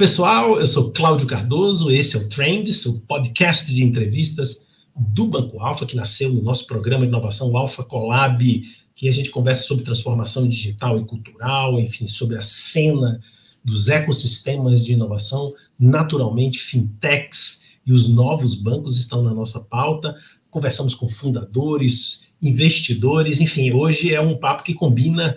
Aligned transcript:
Pessoal. 0.00 0.58
Eu 0.58 0.66
sou 0.66 0.94
Cláudio 0.94 1.26
Cardoso. 1.26 1.90
Esse 1.90 2.16
é 2.16 2.20
o 2.20 2.26
Trends, 2.26 2.86
o 2.86 3.00
podcast 3.00 3.66
de 3.66 3.84
entrevistas 3.84 4.64
do 4.96 5.26
Banco 5.26 5.60
Alfa, 5.60 5.84
que 5.84 5.94
nasceu 5.94 6.32
no 6.32 6.40
nosso 6.40 6.66
programa 6.66 7.04
de 7.04 7.10
inovação 7.10 7.54
Alfa 7.54 7.84
Colab, 7.84 8.62
que 8.94 9.10
a 9.10 9.12
gente 9.12 9.28
conversa 9.28 9.64
sobre 9.64 9.84
transformação 9.84 10.48
digital 10.48 10.98
e 10.98 11.04
cultural, 11.04 11.78
enfim, 11.78 12.06
sobre 12.06 12.38
a 12.38 12.42
cena 12.42 13.20
dos 13.62 13.88
ecossistemas 13.88 14.82
de 14.82 14.94
inovação. 14.94 15.52
Naturalmente, 15.78 16.60
fintechs 16.60 17.64
e 17.84 17.92
os 17.92 18.08
novos 18.08 18.54
bancos 18.54 18.96
estão 18.96 19.22
na 19.22 19.34
nossa 19.34 19.60
pauta. 19.60 20.16
Conversamos 20.50 20.94
com 20.94 21.10
fundadores, 21.10 22.24
investidores, 22.40 23.38
enfim, 23.38 23.70
hoje 23.70 24.14
é 24.14 24.20
um 24.22 24.34
papo 24.34 24.62
que 24.62 24.72
combina 24.72 25.36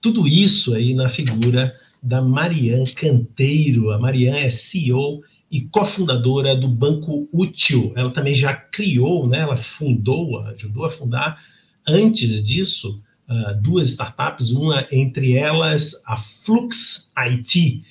tudo 0.00 0.26
isso 0.26 0.72
aí 0.72 0.94
na 0.94 1.10
figura 1.10 1.78
da 2.02 2.22
Marian 2.22 2.84
Canteiro. 2.94 3.90
A 3.90 3.98
Marian 3.98 4.36
é 4.36 4.50
CEO 4.50 5.22
e 5.50 5.62
cofundadora 5.62 6.56
do 6.56 6.68
Banco 6.68 7.28
Útil. 7.32 7.92
Ela 7.96 8.10
também 8.10 8.34
já 8.34 8.54
criou, 8.54 9.26
né, 9.26 9.40
ela 9.40 9.56
fundou, 9.56 10.38
ajudou 10.40 10.84
a 10.84 10.90
fundar, 10.90 11.42
antes 11.86 12.46
disso, 12.46 13.02
uh, 13.28 13.60
duas 13.60 13.88
startups, 13.88 14.50
uma 14.50 14.86
entre 14.92 15.36
elas 15.36 16.00
a 16.06 16.16
Flux 16.16 17.10
IT. 17.16 17.82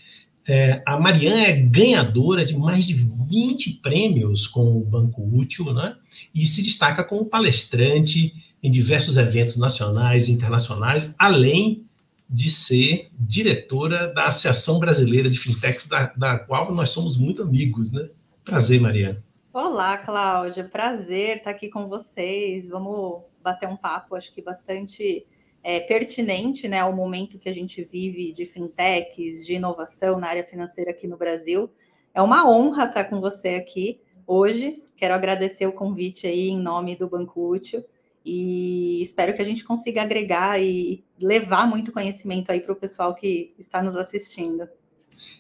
É, 0.48 0.82
a 0.86 1.00
Marian 1.00 1.36
é 1.36 1.54
ganhadora 1.54 2.44
de 2.44 2.58
mais 2.58 2.88
de 2.88 2.94
20 2.94 3.74
prêmios 3.84 4.48
com 4.48 4.78
o 4.78 4.84
Banco 4.84 5.22
Útil, 5.22 5.74
né? 5.74 5.96
E 6.34 6.48
se 6.48 6.64
destaca 6.64 7.04
como 7.04 7.26
palestrante 7.26 8.34
em 8.64 8.72
diversos 8.72 9.18
eventos 9.18 9.58
nacionais 9.58 10.28
e 10.28 10.32
internacionais, 10.32 11.14
além 11.20 11.86
de 12.30 12.50
ser 12.52 13.10
diretora 13.14 14.14
da 14.14 14.28
Associação 14.28 14.78
Brasileira 14.78 15.30
de 15.30 15.40
Fintechs, 15.40 15.88
da, 15.88 16.14
da 16.16 16.38
qual 16.38 16.72
nós 16.74 16.90
somos 16.92 17.18
muito 17.18 17.42
amigos, 17.42 17.92
né? 17.92 18.08
Prazer, 18.46 18.80
Mariana. 18.80 19.24
Olá, 19.52 19.98
Cláudia. 19.98 20.64
Prazer 20.64 21.38
estar 21.38 21.50
aqui 21.50 21.70
com 21.70 21.88
vocês. 21.88 22.70
Vamos 22.70 23.24
bater 23.42 23.68
um 23.68 23.76
papo, 23.76 24.16
acho 24.16 24.32
que 24.32 24.44
bastante 24.44 25.26
é, 25.64 25.80
pertinente 25.80 26.68
né, 26.68 26.80
ao 26.80 26.96
momento 26.96 27.40
que 27.40 27.50
a 27.50 27.54
gente 27.54 27.84
vive 27.84 28.32
de 28.32 28.46
fintechs, 28.46 29.46
de 29.46 29.56
inovação 29.56 30.20
na 30.20 30.28
área 30.28 30.44
financeira 30.44 30.92
aqui 30.92 31.08
no 31.08 31.18
Brasil. 31.18 31.70
É 32.14 32.22
uma 32.22 32.48
honra 32.48 32.86
estar 32.86 33.06
com 33.06 33.20
você 33.20 33.56
aqui 33.56 34.00
hoje. 34.28 34.76
Quero 34.96 35.16
agradecer 35.16 35.66
o 35.66 35.74
convite 35.74 36.28
aí 36.28 36.50
em 36.50 36.60
nome 36.60 36.96
do 36.96 37.10
Banco 37.10 37.50
Útil 37.50 37.84
e 38.32 39.02
espero 39.02 39.34
que 39.34 39.42
a 39.42 39.46
gente 39.46 39.64
consiga 39.64 40.04
agregar 40.04 40.62
e 40.62 41.04
levar 41.20 41.68
muito 41.68 41.92
conhecimento 41.92 42.52
aí 42.52 42.60
para 42.60 42.74
o 42.74 42.76
pessoal 42.76 43.16
que 43.16 43.56
está 43.58 43.82
nos 43.82 43.96
assistindo. 43.96 44.68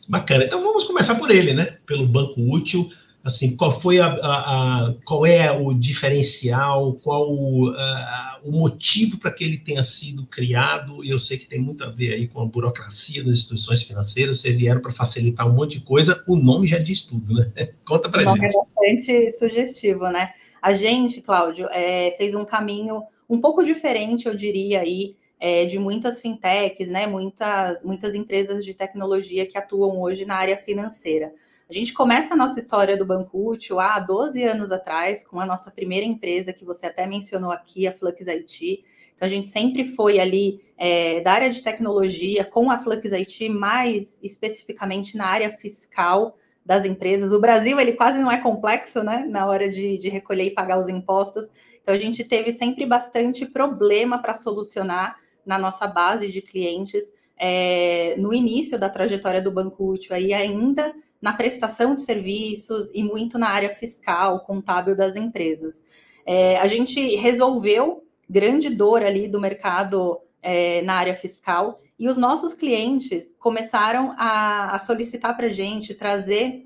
Bacana. 0.08 0.45
Então 0.45 0.64
vamos 0.64 0.86
começar 0.86 1.14
por 1.14 1.30
ele, 1.30 1.54
né? 1.54 1.78
Pelo 1.86 2.08
banco 2.08 2.42
útil. 2.42 2.90
Assim, 3.23 3.56
qual 3.56 3.80
foi 3.80 4.00
a, 4.00 4.08
a, 4.08 4.88
a 4.88 4.95
qual 5.06 5.23
é 5.23 5.52
o 5.52 5.72
diferencial, 5.73 6.94
qual 7.04 7.30
a, 7.76 8.40
o 8.44 8.52
motivo 8.52 9.20
para 9.20 9.30
que 9.30 9.44
ele 9.44 9.58
tenha 9.58 9.84
sido 9.84 10.26
criado? 10.26 11.04
E 11.04 11.12
eu 11.12 11.20
sei 11.20 11.38
que 11.38 11.45
tem 11.45 11.60
muito 11.60 11.84
a 11.84 11.90
ver 11.90 12.14
aí 12.14 12.28
com 12.28 12.42
a 12.42 12.45
burocracia 12.45 13.23
das 13.23 13.38
instituições 13.38 13.84
financeiras. 13.84 14.40
Vocês 14.40 14.58
vieram 14.58 14.82
para 14.82 14.92
facilitar 14.92 15.48
um 15.48 15.54
monte 15.54 15.78
de 15.78 15.86
coisa. 15.86 16.23
O 16.28 16.36
nome 16.36 16.66
já 16.66 16.80
diz 16.80 17.04
tudo, 17.04 17.36
né? 17.36 17.52
Conta 17.86 18.10
para 18.10 18.23
gente. 18.23 18.45
É 18.45 18.52
bastante 18.52 19.32
sugestivo, 19.32 20.10
né? 20.10 20.34
A 20.62 20.74
gente, 20.74 21.22
Cláudio, 21.22 21.68
é, 21.72 22.12
fez 22.18 22.36
um 22.36 22.46
caminho 22.46 23.04
um 23.30 23.39
pouco 23.39 23.64
diferente, 23.64 24.28
eu 24.28 24.36
diria 24.36 24.82
aí, 24.82 25.16
é, 25.39 25.66
de 25.66 25.80
muitas 25.80 26.22
fintechs, 26.22 26.89
né? 26.89 27.08
Muitas, 27.08 27.83
muitas 27.83 28.14
empresas 28.14 28.66
de 28.66 28.73
tecnologia 28.73 29.45
que 29.45 29.58
atuam 29.58 30.02
hoje 30.02 30.26
na 30.26 30.36
área 30.36 30.58
financeira. 30.58 31.33
A 31.70 31.73
gente 31.73 31.94
começa 31.94 32.33
a 32.33 32.38
nossa 32.38 32.60
história 32.60 32.98
do 32.98 33.06
Banco 33.06 33.52
Útil 33.52 33.80
há 33.80 34.00
12 34.00 34.44
anos 34.44 34.72
atrás, 34.72 35.23
com 35.23 35.39
a 35.39 35.45
nossa 35.45 35.70
primeira 35.70 36.06
empresa, 36.06 36.52
que 36.52 36.66
você 36.66 36.88
até 36.88 37.06
mencionou 37.06 37.52
aqui, 37.52 37.88
a 37.88 37.94
Flux 37.94 38.28
IT. 38.28 38.83
Então, 39.14 39.26
a 39.26 39.30
gente 39.30 39.48
sempre 39.50 39.83
foi 39.83 40.20
ali 40.20 40.62
é, 40.76 41.22
da 41.22 41.32
área 41.32 41.50
de 41.50 41.62
tecnologia, 41.62 42.44
com 42.44 42.72
a 42.72 42.80
Flux 42.80 43.14
IT, 43.14 43.50
mais 43.50 44.20
especificamente 44.23 45.16
na 45.16 45.28
área 45.28 45.50
fiscal, 45.52 46.36
das 46.65 46.86
empresas. 46.86 47.33
O 47.33 47.39
Brasil, 47.39 47.80
ele 47.80 47.93
quase 47.93 48.20
não 48.20 48.31
é 48.31 48.37
complexo, 48.37 49.03
né, 49.03 49.25
na 49.27 49.45
hora 49.47 49.70
de, 49.70 49.97
de 49.97 50.09
recolher 50.09 50.45
e 50.45 50.52
pagar 50.52 50.80
os 50.80 50.87
impostos. 50.87 51.49
Então, 51.81 51.93
a 51.93 51.97
gente 51.97 52.23
teve 52.23 52.52
sempre 52.52 52.86
bastante 52.86 53.45
problema 53.45 54.21
para 54.21 54.33
solucionar 54.33 55.17
na 55.45 55.58
nossa 55.58 55.87
base 55.87 56.30
de 56.30 56.42
clientes 56.42 57.11
é, 57.37 58.15
no 58.17 58.33
início 58.33 58.77
da 58.77 58.89
trajetória 58.89 59.42
do 59.42 59.52
Banco 59.52 59.92
Útil, 59.92 60.14
aí 60.14 60.33
ainda 60.33 60.93
na 61.21 61.33
prestação 61.33 61.95
de 61.95 62.02
serviços 62.02 62.89
e 62.93 63.03
muito 63.03 63.37
na 63.37 63.49
área 63.49 63.70
fiscal, 63.70 64.41
contábil 64.41 64.95
das 64.95 65.15
empresas. 65.15 65.83
É, 66.26 66.58
a 66.58 66.67
gente 66.67 67.15
resolveu 67.15 68.03
grande 68.30 68.70
dor 68.70 69.03
ali 69.03 69.27
do 69.27 69.39
mercado 69.39 70.20
é, 70.41 70.81
na 70.83 70.95
área 70.95 71.14
fiscal 71.14 71.81
e 71.99 72.08
os 72.08 72.15
nossos 72.15 72.54
clientes 72.54 73.36
começaram 73.37 74.15
a, 74.17 74.73
a 74.73 74.80
solicitar 74.80 75.36
para 75.36 75.48
a 75.48 75.52
gente 75.52 75.93
trazer 75.93 76.65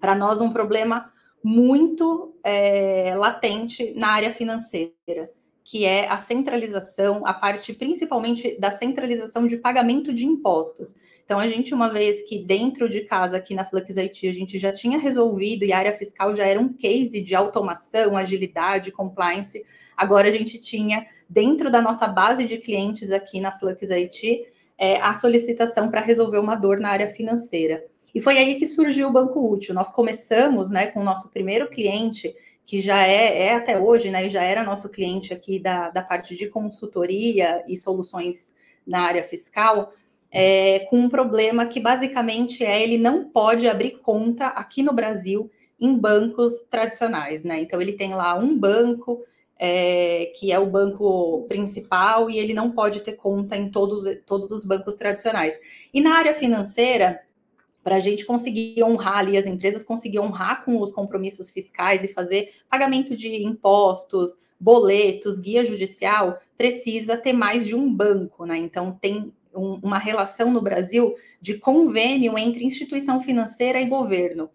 para 0.00 0.14
nós 0.14 0.40
um 0.40 0.50
problema 0.50 1.12
muito 1.42 2.34
é, 2.42 3.14
latente 3.14 3.92
na 3.94 4.08
área 4.08 4.30
financeira, 4.30 5.30
que 5.62 5.84
é 5.84 6.08
a 6.08 6.16
centralização, 6.16 7.26
a 7.26 7.34
parte 7.34 7.74
principalmente 7.74 8.58
da 8.58 8.70
centralização 8.70 9.46
de 9.46 9.58
pagamento 9.58 10.12
de 10.12 10.24
impostos. 10.24 10.94
Então, 11.22 11.38
a 11.38 11.46
gente, 11.46 11.74
uma 11.74 11.90
vez 11.90 12.22
que 12.22 12.38
dentro 12.38 12.88
de 12.88 13.02
casa, 13.02 13.36
aqui 13.36 13.54
na 13.54 13.64
Flux 13.64 13.96
IT, 13.96 14.28
a 14.28 14.32
gente 14.32 14.58
já 14.58 14.72
tinha 14.72 14.98
resolvido 14.98 15.64
e 15.64 15.72
a 15.72 15.78
área 15.78 15.92
fiscal 15.92 16.34
já 16.34 16.46
era 16.46 16.60
um 16.60 16.72
case 16.72 17.20
de 17.20 17.34
automação, 17.34 18.16
agilidade, 18.16 18.92
compliance, 18.92 19.62
agora 19.94 20.28
a 20.28 20.30
gente 20.30 20.58
tinha, 20.58 21.06
dentro 21.28 21.70
da 21.70 21.82
nossa 21.82 22.06
base 22.08 22.44
de 22.46 22.58
clientes 22.58 23.10
aqui 23.10 23.40
na 23.40 23.52
Flux 23.52 23.90
IT, 23.90 24.53
é, 24.78 24.96
a 25.00 25.14
solicitação 25.14 25.90
para 25.90 26.00
resolver 26.00 26.38
uma 26.38 26.54
dor 26.54 26.80
na 26.80 26.88
área 26.88 27.08
financeira. 27.08 27.84
E 28.14 28.20
foi 28.20 28.38
aí 28.38 28.54
que 28.56 28.66
surgiu 28.66 29.08
o 29.08 29.12
Banco 29.12 29.52
Útil. 29.52 29.74
Nós 29.74 29.90
começamos 29.90 30.70
né, 30.70 30.86
com 30.86 31.00
o 31.00 31.04
nosso 31.04 31.28
primeiro 31.30 31.68
cliente, 31.68 32.34
que 32.64 32.80
já 32.80 33.06
é, 33.06 33.46
é 33.46 33.54
até 33.54 33.78
hoje, 33.78 34.10
né, 34.10 34.28
já 34.28 34.42
era 34.42 34.62
nosso 34.62 34.88
cliente 34.88 35.32
aqui 35.32 35.58
da, 35.58 35.90
da 35.90 36.02
parte 36.02 36.36
de 36.36 36.48
consultoria 36.48 37.64
e 37.68 37.76
soluções 37.76 38.54
na 38.86 39.00
área 39.00 39.22
fiscal, 39.22 39.92
é, 40.30 40.80
com 40.90 40.98
um 40.98 41.08
problema 41.08 41.66
que 41.66 41.80
basicamente 41.80 42.64
é 42.64 42.82
ele 42.82 42.98
não 42.98 43.28
pode 43.28 43.68
abrir 43.68 43.98
conta 43.98 44.48
aqui 44.48 44.82
no 44.82 44.92
Brasil 44.92 45.50
em 45.80 45.96
bancos 45.96 46.60
tradicionais, 46.70 47.44
né? 47.44 47.60
Então 47.60 47.80
ele 47.80 47.92
tem 47.92 48.14
lá 48.14 48.36
um 48.36 48.58
banco 48.58 49.22
é, 49.58 50.32
que 50.36 50.50
é 50.50 50.58
o 50.58 50.66
banco 50.66 51.46
principal, 51.48 52.28
e 52.28 52.38
ele 52.38 52.54
não 52.54 52.70
pode 52.70 53.00
ter 53.00 53.12
conta 53.12 53.56
em 53.56 53.70
todos, 53.70 54.04
todos 54.26 54.50
os 54.50 54.64
bancos 54.64 54.94
tradicionais. 54.94 55.60
E 55.92 56.00
na 56.00 56.16
área 56.16 56.34
financeira, 56.34 57.20
para 57.82 57.96
a 57.96 58.00
gente 58.00 58.24
conseguir 58.24 58.82
honrar 58.82 59.18
ali, 59.18 59.36
as 59.36 59.46
empresas 59.46 59.84
conseguir 59.84 60.18
honrar 60.18 60.64
com 60.64 60.80
os 60.80 60.90
compromissos 60.90 61.50
fiscais 61.50 62.02
e 62.02 62.08
fazer 62.08 62.54
pagamento 62.68 63.14
de 63.14 63.44
impostos, 63.44 64.30
boletos, 64.58 65.38
guia 65.38 65.64
judicial, 65.64 66.38
precisa 66.56 67.16
ter 67.16 67.34
mais 67.34 67.66
de 67.66 67.74
um 67.74 67.92
banco, 67.92 68.46
né? 68.46 68.56
Então, 68.56 68.92
tem 68.92 69.32
um, 69.54 69.78
uma 69.82 69.98
relação 69.98 70.50
no 70.50 70.62
Brasil 70.62 71.14
de 71.40 71.58
convênio 71.58 72.38
entre 72.38 72.64
instituição 72.64 73.20
financeira 73.20 73.80
e 73.80 73.86
governo. 73.86 74.48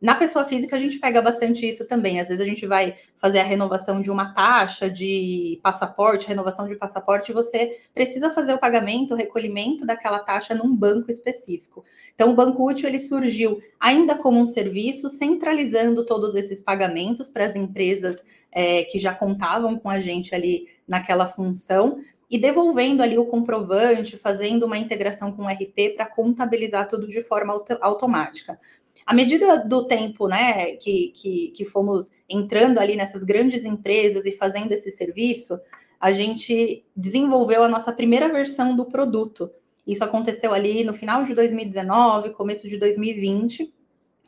Na 0.00 0.14
pessoa 0.14 0.44
física, 0.44 0.76
a 0.76 0.78
gente 0.78 0.98
pega 0.98 1.22
bastante 1.22 1.66
isso 1.66 1.86
também. 1.86 2.20
Às 2.20 2.28
vezes, 2.28 2.42
a 2.42 2.46
gente 2.46 2.66
vai 2.66 2.96
fazer 3.16 3.38
a 3.38 3.42
renovação 3.42 4.02
de 4.02 4.10
uma 4.10 4.34
taxa 4.34 4.90
de 4.90 5.58
passaporte, 5.62 6.28
renovação 6.28 6.66
de 6.66 6.76
passaporte, 6.76 7.30
e 7.30 7.34
você 7.34 7.78
precisa 7.94 8.30
fazer 8.30 8.52
o 8.52 8.58
pagamento, 8.58 9.14
o 9.14 9.16
recolhimento 9.16 9.86
daquela 9.86 10.18
taxa 10.18 10.54
num 10.54 10.74
banco 10.76 11.10
específico. 11.10 11.82
Então, 12.14 12.30
o 12.30 12.34
Banco 12.34 12.68
Útil 12.68 12.88
ele 12.88 12.98
surgiu 12.98 13.58
ainda 13.80 14.14
como 14.14 14.38
um 14.38 14.46
serviço, 14.46 15.08
centralizando 15.08 16.04
todos 16.04 16.34
esses 16.34 16.60
pagamentos 16.60 17.30
para 17.30 17.46
as 17.46 17.56
empresas 17.56 18.22
é, 18.52 18.84
que 18.84 18.98
já 18.98 19.14
contavam 19.14 19.78
com 19.78 19.88
a 19.88 19.98
gente 19.98 20.34
ali 20.34 20.68
naquela 20.86 21.26
função 21.26 22.00
e 22.28 22.38
devolvendo 22.38 23.02
ali 23.02 23.16
o 23.16 23.26
comprovante, 23.26 24.16
fazendo 24.16 24.66
uma 24.66 24.78
integração 24.78 25.30
com 25.30 25.44
o 25.44 25.48
RP 25.48 25.94
para 25.94 26.06
contabilizar 26.06 26.88
tudo 26.88 27.06
de 27.06 27.20
forma 27.20 27.52
auto 27.52 27.78
automática. 27.80 28.58
À 29.06 29.14
medida 29.14 29.58
do 29.58 29.86
tempo, 29.86 30.26
né, 30.26 30.74
que, 30.76 31.12
que, 31.14 31.52
que 31.52 31.64
fomos 31.64 32.10
entrando 32.28 32.78
ali 32.78 32.96
nessas 32.96 33.22
grandes 33.22 33.64
empresas 33.64 34.26
e 34.26 34.32
fazendo 34.32 34.72
esse 34.72 34.90
serviço, 34.90 35.60
a 36.00 36.10
gente 36.10 36.84
desenvolveu 36.94 37.62
a 37.62 37.68
nossa 37.68 37.92
primeira 37.92 38.28
versão 38.28 38.74
do 38.74 38.84
produto. 38.84 39.48
Isso 39.86 40.02
aconteceu 40.02 40.52
ali 40.52 40.82
no 40.82 40.92
final 40.92 41.22
de 41.22 41.34
2019, 41.34 42.30
começo 42.30 42.68
de 42.68 42.76
2020. 42.76 43.72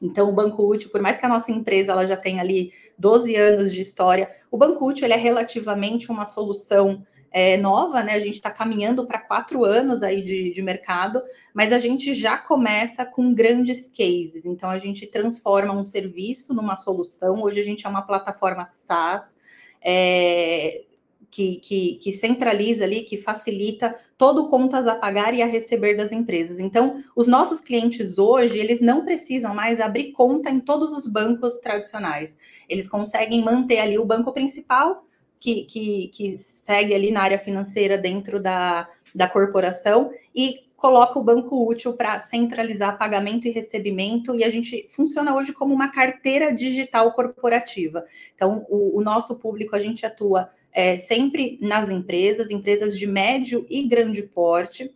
Então, 0.01 0.29
o 0.29 0.33
Banco 0.33 0.65
Útil, 0.65 0.91
por 0.91 1.03
mais 1.03 1.19
que 1.19 1.27
a 1.27 1.29
nossa 1.29 1.51
empresa 1.51 1.91
ela 1.91 2.07
já 2.07 2.17
tenha 2.17 2.41
ali 2.41 2.73
12 2.97 3.35
anos 3.35 3.73
de 3.73 3.81
história, 3.81 4.31
o 4.49 4.57
Banco 4.57 4.87
Útil 4.87 5.07
ele 5.07 5.15
é 5.15 5.17
relativamente 5.17 6.11
uma 6.11 6.25
solução 6.25 7.05
é, 7.31 7.57
nova, 7.57 8.03
né? 8.03 8.15
A 8.15 8.21
gente 8.21 8.35
está 8.35 8.51
caminhando 8.51 9.07
para 9.07 9.19
quatro 9.19 9.65
anos 9.65 10.03
aí 10.03 10.23
de, 10.23 10.51
de 10.51 10.63
mercado, 10.63 11.23
mas 11.53 11.73
a 11.73 11.79
gente 11.79 12.15
já 12.15 12.37
começa 12.37 13.05
com 13.05 13.35
grandes 13.35 13.89
cases. 13.89 14.47
Então, 14.47 14.71
a 14.71 14.79
gente 14.79 15.07
transforma 15.07 15.73
um 15.73 15.85
serviço 15.85 16.55
numa 16.55 16.77
solução. 16.77 17.43
Hoje 17.43 17.61
a 17.61 17.65
gente 17.65 17.87
é 17.87 17.89
uma 17.89 18.03
plataforma 18.03 18.67
SaaS. 18.67 19.37
É, 19.81 20.85
que, 21.31 21.57
que, 21.57 21.95
que, 21.97 22.13
centraliza 22.13 22.85
ali, 22.85 23.03
que 23.03 23.17
facilita 23.17 23.95
todo 24.17 24.49
contas 24.49 24.87
a 24.87 24.95
pagar 24.95 25.35
e 25.35 25.43
a 25.43 25.47
receber 25.47 25.95
das 25.95 26.11
empresas. 26.11 26.59
Então, 26.59 27.03
os 27.15 27.27
nossos 27.27 27.61
clientes 27.61 28.19
hoje, 28.19 28.59
eles 28.59 28.81
não 28.81 29.05
precisam 29.05 29.55
mais 29.55 29.81
abrir 29.81 30.13
conta 30.13 30.51
em 30.51 30.59
todos 30.59 30.91
os 30.93 31.07
bancos 31.07 31.59
tradicionais. 31.59 32.39
Eles 32.69 32.89
conseguem 32.89 33.43
manter 33.43 33.79
ali 33.79 33.99
o 33.99 34.05
banco 34.05 34.33
principal, 34.33 35.05
que, 35.41 35.65
que, 35.65 36.09
que 36.09 36.39
segue 36.39 36.95
ali 36.95 37.11
na 37.11 37.23
área 37.23 37.39
financeira 37.39 37.97
dentro 37.97 38.41
da, 38.41 38.89
da 39.15 39.29
corporação, 39.29 40.11
e 40.35 40.61
coloca 40.77 41.19
o 41.19 41.25
banco 41.25 41.69
útil 41.69 41.93
para 41.93 42.21
centralizar 42.21 42.97
pagamento 42.97 43.49
e 43.49 43.51
recebimento, 43.51 44.37
e 44.37 44.45
a 44.45 44.49
gente 44.49 44.87
funciona 44.89 45.35
hoje 45.35 45.53
como 45.53 45.75
uma 45.75 45.89
carteira 45.89 46.55
digital 46.55 47.13
corporativa. 47.13 48.05
Então, 48.35 48.65
o, 48.69 48.99
o 48.99 49.03
nosso 49.03 49.35
público, 49.37 49.75
a 49.75 49.81
gente 49.81 50.07
atua 50.07 50.51
é, 50.73 50.97
sempre 50.97 51.59
nas 51.61 51.89
empresas, 51.89 52.51
empresas 52.51 52.97
de 52.97 53.07
médio 53.07 53.67
e 53.69 53.83
grande 53.89 54.23
porte. 54.23 54.95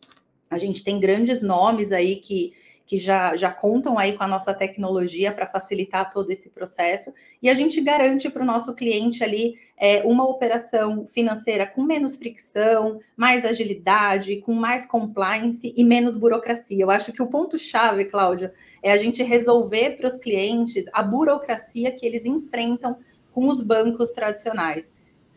A 0.48 0.56
gente 0.56 0.84
tem 0.84 1.00
grandes 1.00 1.42
nomes 1.42 1.90
aí 1.90 2.14
que, 2.14 2.52
que 2.92 2.98
já, 2.98 3.34
já 3.36 3.50
contam 3.50 3.98
aí 3.98 4.12
com 4.12 4.22
a 4.22 4.28
nossa 4.28 4.52
tecnologia 4.52 5.32
para 5.32 5.46
facilitar 5.46 6.10
todo 6.10 6.30
esse 6.30 6.50
processo, 6.50 7.10
e 7.40 7.48
a 7.48 7.54
gente 7.54 7.80
garante 7.80 8.28
para 8.28 8.42
o 8.42 8.44
nosso 8.44 8.74
cliente 8.74 9.24
ali 9.24 9.54
é, 9.78 10.02
uma 10.02 10.28
operação 10.28 11.06
financeira 11.06 11.66
com 11.66 11.82
menos 11.82 12.16
fricção, 12.16 13.00
mais 13.16 13.46
agilidade, 13.46 14.42
com 14.42 14.52
mais 14.52 14.84
compliance 14.84 15.72
e 15.74 15.82
menos 15.82 16.18
burocracia. 16.18 16.82
Eu 16.82 16.90
acho 16.90 17.14
que 17.14 17.22
o 17.22 17.28
ponto-chave, 17.28 18.04
Cláudia, 18.04 18.52
é 18.82 18.92
a 18.92 18.98
gente 18.98 19.22
resolver 19.22 19.96
para 19.96 20.08
os 20.08 20.18
clientes 20.18 20.84
a 20.92 21.02
burocracia 21.02 21.90
que 21.92 22.04
eles 22.04 22.26
enfrentam 22.26 22.98
com 23.30 23.48
os 23.48 23.62
bancos 23.62 24.12
tradicionais. 24.12 24.92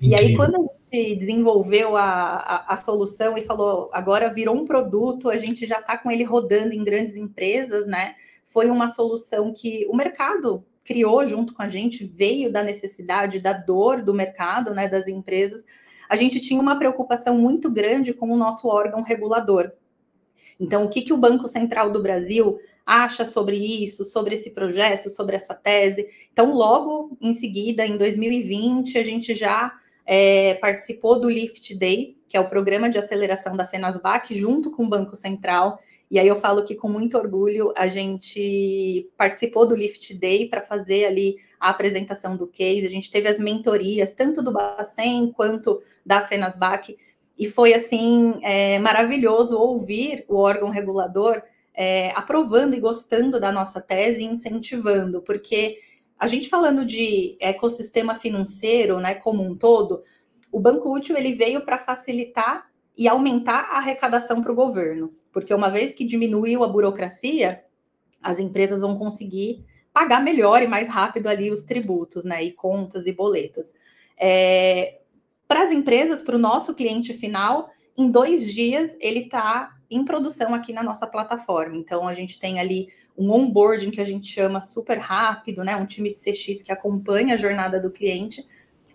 E 0.07 0.13
aí, 0.13 0.35
quando 0.35 0.55
a 0.55 0.95
gente 0.95 1.15
desenvolveu 1.15 1.97
a, 1.97 2.03
a, 2.03 2.73
a, 2.73 2.77
solução 2.77 3.35
e 3.35 3.41
falou, 3.41 3.89
agora 3.91 4.31
virou 4.31 4.55
um 4.55 4.65
produto, 4.65 5.29
a 5.29 5.37
gente 5.37 5.65
já 5.65 5.79
está 5.79 5.97
com 5.97 6.11
ele 6.11 6.23
rodando 6.23 6.73
em 6.73 6.83
grandes 6.83 7.15
empresas, 7.15 7.87
né? 7.87 8.13
Foi 8.43 8.69
uma 8.69 8.87
solução 8.87 9.51
que 9.51 9.87
o 9.89 9.95
mercado 9.95 10.63
criou 10.83 11.25
junto 11.25 11.55
com 11.55 11.63
a 11.63 11.67
gente, 11.67 12.05
veio 12.05 12.51
da 12.51 12.61
necessidade, 12.61 13.39
da 13.39 13.51
dor 13.51 14.03
do 14.03 14.13
mercado, 14.13 14.75
né, 14.75 14.87
das 14.87 15.07
empresas. 15.07 15.65
A 16.07 16.15
gente 16.15 16.39
tinha 16.39 16.61
uma 16.61 16.77
preocupação 16.77 17.35
muito 17.35 17.71
grande 17.71 18.13
com 18.13 18.29
o 18.29 18.37
nosso 18.37 18.67
órgão 18.67 19.01
regulador. 19.01 19.71
Então, 20.59 20.85
o 20.85 20.89
que, 20.89 21.01
que 21.01 21.11
o 21.11 21.17
Banco 21.17 21.47
Central 21.47 21.91
do 21.91 22.03
Brasil 22.03 22.59
acha 22.85 23.25
sobre 23.25 23.57
isso, 23.57 24.05
sobre 24.05 24.35
esse 24.35 24.51
projeto, 24.51 25.09
sobre 25.09 25.35
essa 25.35 25.55
tese? 25.55 26.07
Então, 26.31 26.53
logo 26.53 27.17
em 27.19 27.33
seguida, 27.33 27.83
em 27.83 27.97
2020, 27.97 28.99
a 28.99 29.03
gente 29.03 29.33
já 29.33 29.73
é, 30.05 30.53
participou 30.55 31.19
do 31.19 31.29
Lift 31.29 31.73
Day, 31.75 32.17
que 32.27 32.37
é 32.37 32.39
o 32.39 32.49
programa 32.49 32.89
de 32.89 32.97
aceleração 32.97 33.55
da 33.55 33.65
FENASBAC, 33.65 34.37
junto 34.37 34.71
com 34.71 34.83
o 34.83 34.89
Banco 34.89 35.15
Central. 35.15 35.79
E 36.09 36.19
aí 36.19 36.27
eu 36.27 36.35
falo 36.35 36.63
que 36.63 36.75
com 36.75 36.87
muito 36.87 37.17
orgulho 37.17 37.73
a 37.75 37.87
gente 37.87 39.09
participou 39.17 39.65
do 39.65 39.75
Lift 39.75 40.13
Day 40.13 40.47
para 40.47 40.61
fazer 40.61 41.05
ali 41.05 41.37
a 41.59 41.69
apresentação 41.69 42.37
do 42.37 42.45
case. 42.45 42.85
A 42.85 42.89
gente 42.89 43.09
teve 43.09 43.27
as 43.27 43.39
mentorias, 43.39 44.13
tanto 44.13 44.43
do 44.43 44.51
Bacen 44.51 45.31
quanto 45.31 45.81
da 46.05 46.21
FENASBAC, 46.21 46.95
e 47.37 47.49
foi 47.49 47.73
assim 47.73 48.39
é, 48.43 48.79
maravilhoso 48.79 49.57
ouvir 49.57 50.23
o 50.27 50.37
órgão 50.37 50.69
regulador 50.69 51.41
é, 51.73 52.11
aprovando 52.11 52.75
e 52.75 52.79
gostando 52.79 53.39
da 53.39 53.51
nossa 53.51 53.81
tese 53.81 54.23
e 54.23 54.25
incentivando, 54.25 55.21
porque 55.21 55.79
a 56.17 56.27
gente 56.27 56.49
falando 56.49 56.85
de 56.85 57.37
ecossistema 57.39 58.15
financeiro, 58.15 58.99
né, 58.99 59.15
como 59.15 59.43
um 59.43 59.55
todo, 59.55 60.03
o 60.51 60.59
banco 60.59 60.93
útil 60.93 61.17
ele 61.17 61.33
veio 61.33 61.65
para 61.65 61.77
facilitar 61.77 62.69
e 62.97 63.07
aumentar 63.07 63.69
a 63.71 63.77
arrecadação 63.77 64.41
para 64.41 64.51
o 64.51 64.55
governo, 64.55 65.13
porque 65.31 65.53
uma 65.53 65.69
vez 65.69 65.93
que 65.93 66.05
diminuiu 66.05 66.63
a 66.63 66.67
burocracia, 66.67 67.63
as 68.21 68.39
empresas 68.39 68.81
vão 68.81 68.97
conseguir 68.97 69.65
pagar 69.91 70.23
melhor 70.23 70.61
e 70.61 70.67
mais 70.67 70.87
rápido 70.87 71.27
ali 71.27 71.51
os 71.51 71.63
tributos, 71.63 72.23
né, 72.23 72.43
e 72.43 72.51
contas 72.51 73.05
e 73.05 73.11
boletos. 73.11 73.73
É, 74.17 74.99
para 75.47 75.63
as 75.63 75.71
empresas, 75.71 76.21
para 76.21 76.35
o 76.35 76.39
nosso 76.39 76.73
cliente 76.73 77.13
final, 77.13 77.69
em 77.97 78.09
dois 78.09 78.51
dias 78.51 78.95
ele 78.99 79.21
está 79.21 79.75
em 79.89 80.03
produção 80.03 80.53
aqui 80.53 80.73
na 80.73 80.83
nossa 80.83 81.05
plataforma. 81.05 81.75
Então 81.75 82.07
a 82.07 82.13
gente 82.13 82.39
tem 82.39 82.59
ali 82.59 82.87
um 83.17 83.31
onboarding 83.31 83.91
que 83.91 84.01
a 84.01 84.05
gente 84.05 84.27
chama 84.27 84.61
super 84.61 84.97
rápido, 84.97 85.63
né? 85.63 85.75
Um 85.75 85.85
time 85.85 86.13
de 86.13 86.19
CX 86.19 86.61
que 86.61 86.71
acompanha 86.71 87.35
a 87.35 87.37
jornada 87.37 87.79
do 87.79 87.91
cliente. 87.91 88.45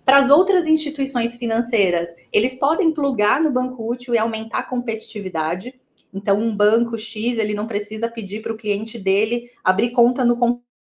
Para 0.04 0.18
as 0.18 0.30
outras 0.30 0.66
instituições 0.66 1.36
financeiras, 1.36 2.08
eles 2.32 2.54
podem 2.54 2.92
plugar 2.92 3.40
no 3.40 3.52
banco 3.52 3.88
útil 3.88 4.14
e 4.14 4.18
aumentar 4.18 4.58
a 4.58 4.62
competitividade. 4.62 5.78
Então, 6.12 6.38
um 6.38 6.54
banco 6.54 6.98
X, 6.98 7.38
ele 7.38 7.54
não 7.54 7.66
precisa 7.66 8.08
pedir 8.08 8.42
para 8.42 8.52
o 8.52 8.56
cliente 8.56 8.98
dele 8.98 9.50
abrir 9.62 9.90
conta 9.90 10.24
no 10.24 10.36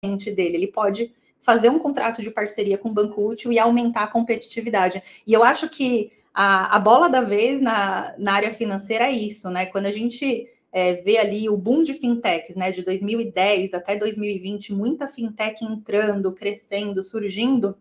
cliente 0.01 0.31
dele. 0.31 0.55
Ele 0.55 0.67
pode 0.67 1.13
fazer 1.41 1.69
um 1.69 1.79
contrato 1.79 2.21
de 2.21 2.31
parceria 2.31 2.77
com 2.77 2.89
o 2.89 2.93
banco 2.93 3.27
útil 3.27 3.51
e 3.51 3.59
aumentar 3.59 4.03
a 4.03 4.07
competitividade. 4.07 5.01
E 5.27 5.33
eu 5.33 5.43
acho 5.43 5.67
que 5.67 6.11
a, 6.33 6.75
a 6.75 6.79
bola 6.79 7.09
da 7.09 7.21
vez 7.21 7.59
na, 7.59 8.15
na 8.17 8.33
área 8.33 8.51
financeira 8.51 9.05
é 9.05 9.11
isso, 9.11 9.49
né? 9.49 9.65
Quando 9.65 9.87
a 9.87 9.91
gente 9.91 10.47
é, 10.71 11.01
ali 11.19 11.49
o 11.49 11.57
boom 11.57 11.83
de 11.83 11.93
fintechs, 11.93 12.55
né, 12.55 12.71
de 12.71 12.81
2010 12.83 13.73
até 13.73 13.95
2020, 13.95 14.73
muita 14.73 15.07
fintech 15.07 15.63
entrando, 15.63 16.33
crescendo, 16.33 17.03
surgindo, 17.03 17.75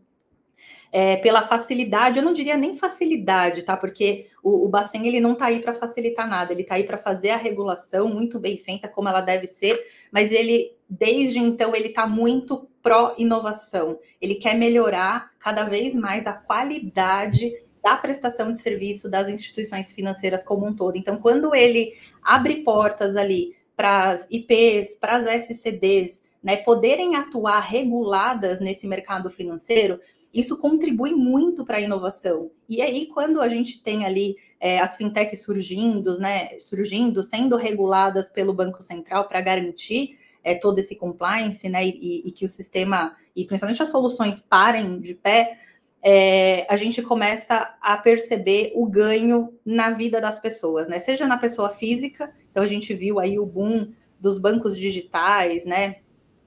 é, 0.92 1.16
pela 1.16 1.42
facilidade, 1.42 2.18
eu 2.18 2.24
não 2.24 2.32
diria 2.32 2.56
nem 2.56 2.74
facilidade, 2.74 3.62
tá? 3.62 3.76
Porque 3.76 4.26
o, 4.42 4.66
o 4.66 4.68
Bacen 4.68 5.06
ele 5.06 5.20
não 5.20 5.34
está 5.34 5.46
aí 5.46 5.60
para 5.60 5.72
facilitar 5.72 6.28
nada, 6.28 6.52
ele 6.52 6.62
está 6.62 6.74
aí 6.74 6.84
para 6.84 6.98
fazer 6.98 7.30
a 7.30 7.36
regulação 7.36 8.08
muito 8.08 8.40
bem 8.40 8.58
feita, 8.58 8.88
como 8.88 9.08
ela 9.08 9.20
deve 9.20 9.46
ser, 9.46 9.80
mas 10.10 10.32
ele, 10.32 10.76
desde 10.88 11.38
então, 11.38 11.76
ele 11.76 11.88
está 11.88 12.06
muito 12.08 12.68
pró-inovação. 12.82 13.98
Ele 14.20 14.34
quer 14.34 14.56
melhorar 14.56 15.30
cada 15.38 15.64
vez 15.64 15.94
mais 15.94 16.26
a 16.26 16.32
qualidade 16.32 17.52
da 17.82 17.96
prestação 17.96 18.52
de 18.52 18.58
serviço 18.58 19.08
das 19.08 19.28
instituições 19.28 19.92
financeiras 19.92 20.44
como 20.44 20.66
um 20.66 20.74
todo. 20.74 20.96
Então, 20.96 21.16
quando 21.16 21.54
ele 21.54 21.94
abre 22.22 22.62
portas 22.62 23.16
ali 23.16 23.56
para 23.76 24.10
as 24.10 24.26
IPs, 24.30 24.94
para 24.94 25.16
as 25.16 25.26
SCDs, 25.26 26.22
né, 26.42 26.56
poderem 26.56 27.16
atuar 27.16 27.60
reguladas 27.60 28.60
nesse 28.60 28.86
mercado 28.86 29.30
financeiro, 29.30 30.00
isso 30.32 30.56
contribui 30.58 31.12
muito 31.12 31.64
para 31.64 31.78
a 31.78 31.80
inovação. 31.80 32.50
E 32.68 32.80
aí, 32.80 33.06
quando 33.06 33.40
a 33.40 33.48
gente 33.48 33.82
tem 33.82 34.04
ali 34.04 34.36
é, 34.60 34.78
as 34.78 34.96
fintechs 34.96 35.42
surgindo, 35.42 36.18
né, 36.18 36.58
surgindo, 36.60 37.22
sendo 37.22 37.56
reguladas 37.56 38.30
pelo 38.30 38.52
Banco 38.52 38.82
Central 38.82 39.26
para 39.26 39.40
garantir 39.40 40.18
é, 40.44 40.54
todo 40.54 40.78
esse 40.78 40.94
compliance, 40.94 41.68
né, 41.68 41.84
e, 41.86 42.28
e, 42.28 42.30
que 42.30 42.44
o 42.44 42.48
sistema, 42.48 43.16
e 43.34 43.44
principalmente 43.44 43.82
as 43.82 43.90
soluções 43.90 44.40
parem 44.40 45.00
de 45.00 45.14
pé, 45.14 45.58
é, 46.02 46.66
a 46.68 46.76
gente 46.76 47.02
começa 47.02 47.76
a 47.80 47.96
perceber 47.96 48.72
o 48.74 48.86
ganho 48.86 49.52
na 49.64 49.90
vida 49.90 50.20
das 50.20 50.38
pessoas, 50.38 50.88
né? 50.88 50.98
Seja 50.98 51.26
na 51.26 51.36
pessoa 51.36 51.68
física, 51.68 52.32
então 52.50 52.62
a 52.62 52.66
gente 52.66 52.94
viu 52.94 53.18
aí 53.18 53.38
o 53.38 53.44
boom 53.44 53.92
dos 54.18 54.38
bancos 54.38 54.76
digitais, 54.78 55.64
né? 55.64 55.96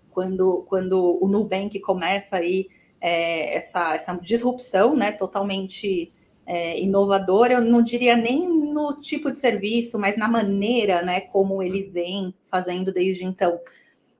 Quando, 0.09 0.65
quando 0.67 1.19
o 1.23 1.27
Nubank 1.27 1.79
começa 1.79 2.37
aí 2.37 2.67
é, 2.99 3.55
essa, 3.55 3.93
essa 3.93 4.15
disrupção, 4.15 4.95
né? 4.95 5.11
Totalmente 5.11 6.11
é, 6.45 6.79
inovadora, 6.79 7.53
eu 7.53 7.61
não 7.61 7.81
diria 7.81 8.17
nem 8.17 8.47
no 8.47 8.99
tipo 8.99 9.31
de 9.31 9.37
serviço, 9.37 9.99
mas 9.99 10.17
na 10.17 10.27
maneira, 10.27 11.03
né? 11.03 11.21
Como 11.21 11.61
ele 11.61 11.83
vem 11.83 12.33
fazendo 12.43 12.91
desde 12.91 13.23
então. 13.23 13.59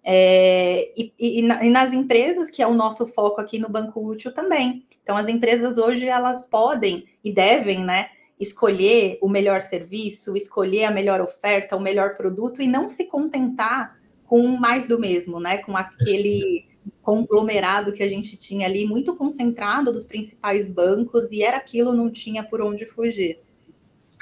É, 0.04 0.92
e, 0.98 1.14
e, 1.18 1.40
e, 1.40 1.70
nas 1.70 1.94
empresas, 1.94 2.52
que 2.52 2.62
é 2.62 2.68
o 2.68 2.74
nosso 2.74 3.06
foco 3.06 3.40
aqui 3.40 3.58
no 3.58 3.70
Banco 3.70 4.06
Útil 4.06 4.34
também. 4.34 4.86
Então, 5.02 5.16
as 5.16 5.28
empresas 5.28 5.78
hoje, 5.78 6.08
elas 6.08 6.46
podem 6.48 7.06
e 7.24 7.32
devem, 7.32 7.84
né, 7.84 8.10
escolher 8.40 9.18
o 9.22 9.30
melhor 9.30 9.62
serviço, 9.62 10.36
escolher 10.36 10.86
a 10.86 10.92
melhor 10.92 11.22
oferta, 11.22 11.78
o 11.78 11.82
melhor 11.82 12.16
produto 12.16 12.62
e 12.62 12.68
não 12.68 12.90
se 12.90 13.06
contentar 13.06 13.98
com 14.26 14.46
mais 14.58 14.88
do 14.88 15.00
mesmo, 15.00 15.40
né, 15.40 15.60
com 15.60 15.78
aquele 15.78 16.66
conglomerado 17.02 17.94
que 17.94 18.04
a 18.04 18.08
gente 18.08 18.36
tinha 18.36 18.68
ali, 18.68 18.86
muito 18.86 19.16
concentrado 19.16 19.92
dos 19.92 20.06
principais 20.06 20.70
bancos, 20.70 21.32
e 21.32 21.44
era 21.44 21.58
aquilo, 21.58 21.94
não 21.94 22.10
tinha 22.10 22.44
por 22.44 22.62
onde 22.62 22.86
fugir. 22.86 23.40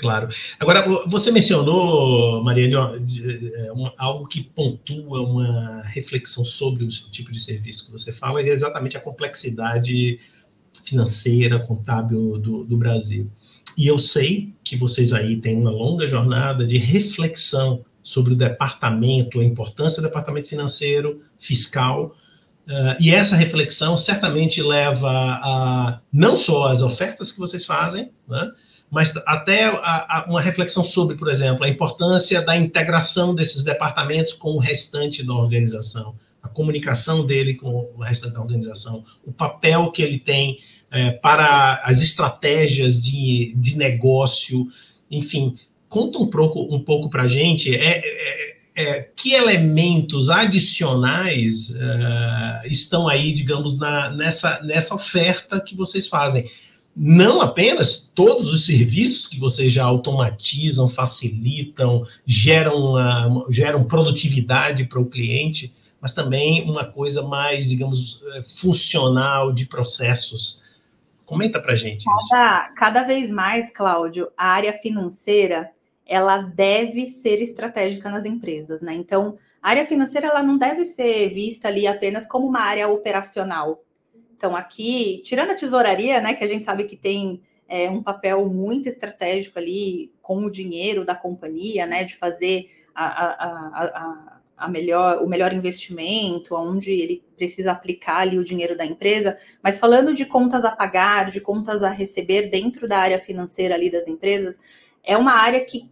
Claro. 0.01 0.29
Agora, 0.59 0.83
você 1.05 1.31
mencionou, 1.31 2.43
Mariane, 2.43 2.73
é, 2.73 3.69
algo 3.97 4.25
que 4.25 4.41
pontua 4.41 5.21
uma 5.21 5.83
reflexão 5.83 6.43
sobre 6.43 6.83
o 6.83 6.87
tipo 6.87 7.31
de 7.31 7.39
serviço 7.39 7.85
que 7.85 7.91
você 7.91 8.11
fala, 8.11 8.41
é 8.41 8.49
exatamente 8.49 8.97
a 8.97 8.99
complexidade 8.99 10.19
financeira, 10.83 11.59
contábil 11.59 12.39
do, 12.39 12.63
do 12.63 12.75
Brasil. 12.75 13.29
e 13.77 13.85
eu 13.85 13.99
sei 13.99 14.51
que 14.63 14.75
vocês 14.75 15.13
aí 15.13 15.39
têm 15.39 15.55
uma 15.55 15.69
longa 15.69 16.07
jornada 16.07 16.65
de 16.65 16.79
reflexão 16.79 17.85
sobre 18.01 18.33
o 18.33 18.35
departamento, 18.35 19.39
a 19.39 19.43
importância 19.43 20.01
do 20.01 20.07
departamento 20.07 20.49
financeiro, 20.49 21.21
fiscal, 21.37 22.15
uh, 22.67 22.97
e 22.99 23.11
essa 23.11 23.35
reflexão 23.35 23.95
certamente 23.95 24.63
leva 24.63 25.11
a 25.11 26.01
não 26.11 26.35
só 26.35 26.69
as 26.69 26.81
ofertas 26.81 27.31
que 27.31 27.37
vocês 27.37 27.65
fazem, 27.67 28.11
né, 28.27 28.51
mas 28.91 29.15
até 29.25 29.65
a, 29.65 30.19
a 30.19 30.25
uma 30.27 30.41
reflexão 30.41 30.83
sobre, 30.83 31.15
por 31.15 31.29
exemplo, 31.29 31.63
a 31.63 31.69
importância 31.69 32.41
da 32.41 32.57
integração 32.57 33.33
desses 33.33 33.63
departamentos 33.63 34.33
com 34.33 34.49
o 34.51 34.59
restante 34.59 35.25
da 35.25 35.33
organização, 35.33 36.13
a 36.43 36.49
comunicação 36.49 37.25
dele 37.25 37.53
com 37.53 37.89
o 37.95 38.01
restante 38.03 38.33
da 38.33 38.41
organização, 38.41 39.05
o 39.25 39.31
papel 39.31 39.89
que 39.91 40.01
ele 40.01 40.19
tem 40.19 40.59
é, 40.91 41.11
para 41.11 41.81
as 41.85 42.01
estratégias 42.01 43.01
de, 43.01 43.53
de 43.55 43.77
negócio, 43.77 44.67
enfim, 45.09 45.55
conta 45.87 46.19
um 46.19 46.27
pouco, 46.27 46.75
um 46.75 46.83
pouco 46.83 47.09
para 47.09 47.23
a 47.23 47.27
gente 47.29 47.73
é, 47.73 48.01
é, 48.03 48.55
é, 48.75 49.09
que 49.15 49.33
elementos 49.33 50.29
adicionais 50.29 51.69
uh, 51.69 52.67
estão 52.67 53.07
aí, 53.07 53.31
digamos, 53.31 53.77
na, 53.77 54.09
nessa, 54.09 54.61
nessa 54.63 54.95
oferta 54.95 55.61
que 55.61 55.75
vocês 55.75 56.07
fazem. 56.07 56.49
Não 56.95 57.41
apenas 57.41 58.09
todos 58.13 58.53
os 58.53 58.65
serviços 58.65 59.25
que 59.25 59.39
vocês 59.39 59.71
já 59.71 59.85
automatizam, 59.85 60.89
facilitam, 60.89 62.05
geram, 62.25 62.95
uh, 62.95 63.45
geram 63.49 63.83
produtividade 63.83 64.83
para 64.85 64.99
o 64.99 65.05
cliente, 65.05 65.73
mas 66.01 66.13
também 66.13 66.69
uma 66.69 66.85
coisa 66.85 67.21
mais, 67.21 67.69
digamos, 67.69 68.23
eh, 68.33 68.41
funcional 68.41 69.53
de 69.53 69.67
processos. 69.67 70.63
Comenta 71.25 71.61
para 71.61 71.75
gente 71.75 72.05
cada, 72.05 72.65
isso. 72.65 72.73
Cada 72.75 73.03
vez 73.03 73.31
mais, 73.31 73.69
Cláudio, 73.71 74.29
a 74.35 74.47
área 74.47 74.73
financeira 74.73 75.69
ela 76.05 76.39
deve 76.39 77.07
ser 77.07 77.41
estratégica 77.41 78.09
nas 78.09 78.25
empresas, 78.25 78.81
né? 78.81 78.93
Então, 78.93 79.37
a 79.61 79.69
área 79.69 79.85
financeira 79.85 80.27
ela 80.27 80.43
não 80.43 80.57
deve 80.57 80.83
ser 80.83 81.29
vista 81.29 81.67
ali 81.67 81.87
apenas 81.87 82.25
como 82.25 82.47
uma 82.47 82.61
área 82.61 82.89
operacional. 82.89 83.81
Então, 84.41 84.55
aqui, 84.55 85.21
tirando 85.23 85.51
a 85.51 85.55
tesouraria, 85.55 86.19
né, 86.19 86.33
que 86.33 86.43
a 86.43 86.47
gente 86.47 86.65
sabe 86.65 86.85
que 86.85 86.97
tem 86.97 87.43
é, 87.69 87.87
um 87.91 88.01
papel 88.01 88.43
muito 88.47 88.89
estratégico 88.89 89.59
ali 89.59 90.11
com 90.19 90.43
o 90.43 90.49
dinheiro 90.49 91.05
da 91.05 91.13
companhia, 91.13 91.85
né, 91.85 92.03
de 92.03 92.17
fazer 92.17 92.71
a, 92.95 93.05
a, 93.05 93.47
a, 93.85 94.41
a 94.57 94.67
melhor, 94.67 95.21
o 95.21 95.29
melhor 95.29 95.53
investimento, 95.53 96.55
onde 96.55 96.91
ele 96.91 97.23
precisa 97.37 97.71
aplicar 97.71 98.21
ali 98.21 98.39
o 98.39 98.43
dinheiro 98.43 98.75
da 98.75 98.83
empresa, 98.83 99.37
mas 99.61 99.77
falando 99.77 100.11
de 100.11 100.25
contas 100.25 100.65
a 100.65 100.71
pagar, 100.71 101.29
de 101.29 101.39
contas 101.39 101.83
a 101.83 101.89
receber 101.91 102.49
dentro 102.49 102.87
da 102.87 102.97
área 102.97 103.19
financeira 103.19 103.75
ali 103.75 103.91
das 103.91 104.07
empresas, 104.07 104.59
é 105.03 105.15
uma 105.15 105.33
área 105.33 105.63
que 105.63 105.87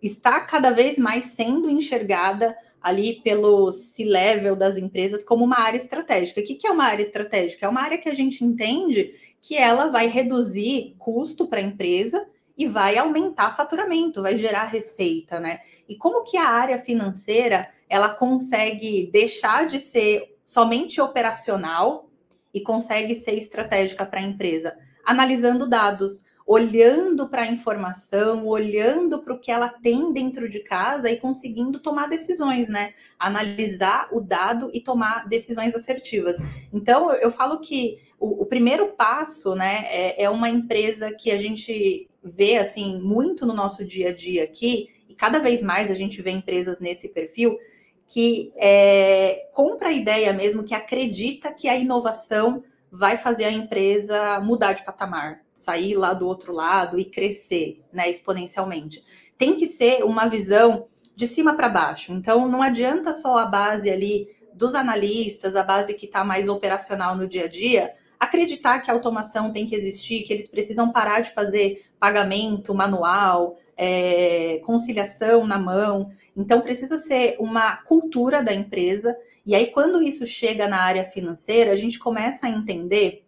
está 0.00 0.40
cada 0.42 0.70
vez 0.70 0.96
mais 0.96 1.24
sendo 1.24 1.68
enxergada 1.68 2.56
ali 2.82 3.20
pelo 3.22 3.70
C-level 3.70 4.56
das 4.56 4.76
empresas 4.76 5.22
como 5.22 5.44
uma 5.44 5.58
área 5.58 5.76
estratégica. 5.76 6.40
O 6.40 6.44
que 6.44 6.66
é 6.66 6.70
uma 6.70 6.84
área 6.84 7.02
estratégica? 7.02 7.66
É 7.66 7.68
uma 7.68 7.82
área 7.82 7.98
que 7.98 8.08
a 8.08 8.14
gente 8.14 8.44
entende 8.44 9.14
que 9.40 9.56
ela 9.56 9.88
vai 9.88 10.06
reduzir 10.06 10.94
custo 10.98 11.46
para 11.46 11.60
a 11.60 11.62
empresa 11.62 12.26
e 12.56 12.66
vai 12.66 12.98
aumentar 12.98 13.56
faturamento, 13.56 14.22
vai 14.22 14.36
gerar 14.36 14.64
receita, 14.64 15.40
né? 15.40 15.60
E 15.88 15.96
como 15.96 16.24
que 16.24 16.36
a 16.36 16.48
área 16.48 16.78
financeira 16.78 17.68
ela 17.88 18.08
consegue 18.08 19.10
deixar 19.10 19.66
de 19.66 19.80
ser 19.80 20.36
somente 20.44 21.00
operacional 21.00 22.10
e 22.52 22.60
consegue 22.60 23.14
ser 23.14 23.32
estratégica 23.32 24.04
para 24.04 24.20
a 24.20 24.24
empresa? 24.24 24.76
Analisando 25.04 25.66
dados, 25.66 26.24
olhando 26.46 27.28
para 27.28 27.42
a 27.42 27.46
informação, 27.46 28.46
olhando 28.46 29.22
para 29.22 29.34
o 29.34 29.38
que 29.38 29.50
ela 29.52 29.68
tem 29.68 30.12
dentro 30.12 30.48
de 30.48 30.60
casa 30.60 31.10
e 31.10 31.16
conseguindo 31.16 31.78
tomar 31.78 32.08
decisões, 32.08 32.68
né? 32.68 32.94
Analisar 33.18 34.08
o 34.12 34.20
dado 34.20 34.70
e 34.74 34.80
tomar 34.80 35.28
decisões 35.28 35.74
assertivas. 35.74 36.38
Então, 36.72 37.12
eu 37.12 37.30
falo 37.30 37.60
que 37.60 37.98
o, 38.18 38.42
o 38.42 38.46
primeiro 38.46 38.88
passo, 38.88 39.54
né, 39.54 39.86
é, 39.88 40.24
é 40.24 40.30
uma 40.30 40.48
empresa 40.48 41.12
que 41.12 41.30
a 41.30 41.36
gente 41.36 42.08
vê 42.22 42.58
assim 42.58 43.00
muito 43.00 43.46
no 43.46 43.54
nosso 43.54 43.84
dia 43.84 44.10
a 44.10 44.12
dia 44.12 44.44
aqui, 44.44 44.90
e 45.08 45.14
cada 45.14 45.38
vez 45.38 45.62
mais 45.62 45.90
a 45.90 45.94
gente 45.94 46.20
vê 46.20 46.30
empresas 46.30 46.80
nesse 46.80 47.08
perfil 47.08 47.56
que 48.06 48.52
é, 48.56 49.48
compra 49.52 49.88
a 49.88 49.92
ideia 49.92 50.32
mesmo, 50.32 50.64
que 50.64 50.74
acredita 50.74 51.52
que 51.52 51.68
a 51.68 51.76
inovação 51.76 52.62
vai 52.90 53.16
fazer 53.16 53.44
a 53.44 53.52
empresa 53.52 54.40
mudar 54.40 54.72
de 54.72 54.84
patamar, 54.84 55.42
sair 55.60 55.94
lá 55.94 56.12
do 56.12 56.26
outro 56.26 56.52
lado 56.52 56.98
e 56.98 57.04
crescer, 57.04 57.82
né, 57.92 58.10
exponencialmente. 58.10 59.04
Tem 59.38 59.56
que 59.56 59.66
ser 59.66 60.04
uma 60.04 60.26
visão 60.26 60.86
de 61.14 61.26
cima 61.26 61.54
para 61.54 61.68
baixo. 61.68 62.12
Então, 62.12 62.48
não 62.48 62.62
adianta 62.62 63.12
só 63.12 63.38
a 63.38 63.46
base 63.46 63.90
ali 63.90 64.28
dos 64.54 64.74
analistas, 64.74 65.54
a 65.54 65.62
base 65.62 65.94
que 65.94 66.06
está 66.06 66.24
mais 66.24 66.48
operacional 66.48 67.16
no 67.16 67.28
dia 67.28 67.44
a 67.44 67.48
dia, 67.48 67.92
acreditar 68.18 68.80
que 68.80 68.90
a 68.90 68.94
automação 68.94 69.52
tem 69.52 69.64
que 69.66 69.74
existir, 69.74 70.22
que 70.22 70.32
eles 70.32 70.48
precisam 70.48 70.90
parar 70.92 71.20
de 71.20 71.30
fazer 71.30 71.84
pagamento 71.98 72.74
manual, 72.74 73.56
é, 73.76 74.60
conciliação 74.64 75.46
na 75.46 75.58
mão. 75.58 76.10
Então, 76.36 76.60
precisa 76.60 76.98
ser 76.98 77.36
uma 77.38 77.76
cultura 77.76 78.42
da 78.42 78.52
empresa 78.52 79.16
e 79.44 79.54
aí, 79.54 79.66
quando 79.68 80.02
isso 80.02 80.26
chega 80.26 80.68
na 80.68 80.80
área 80.80 81.04
financeira, 81.04 81.72
a 81.72 81.76
gente 81.76 81.98
começa 81.98 82.46
a 82.46 82.50
entender 82.50 83.24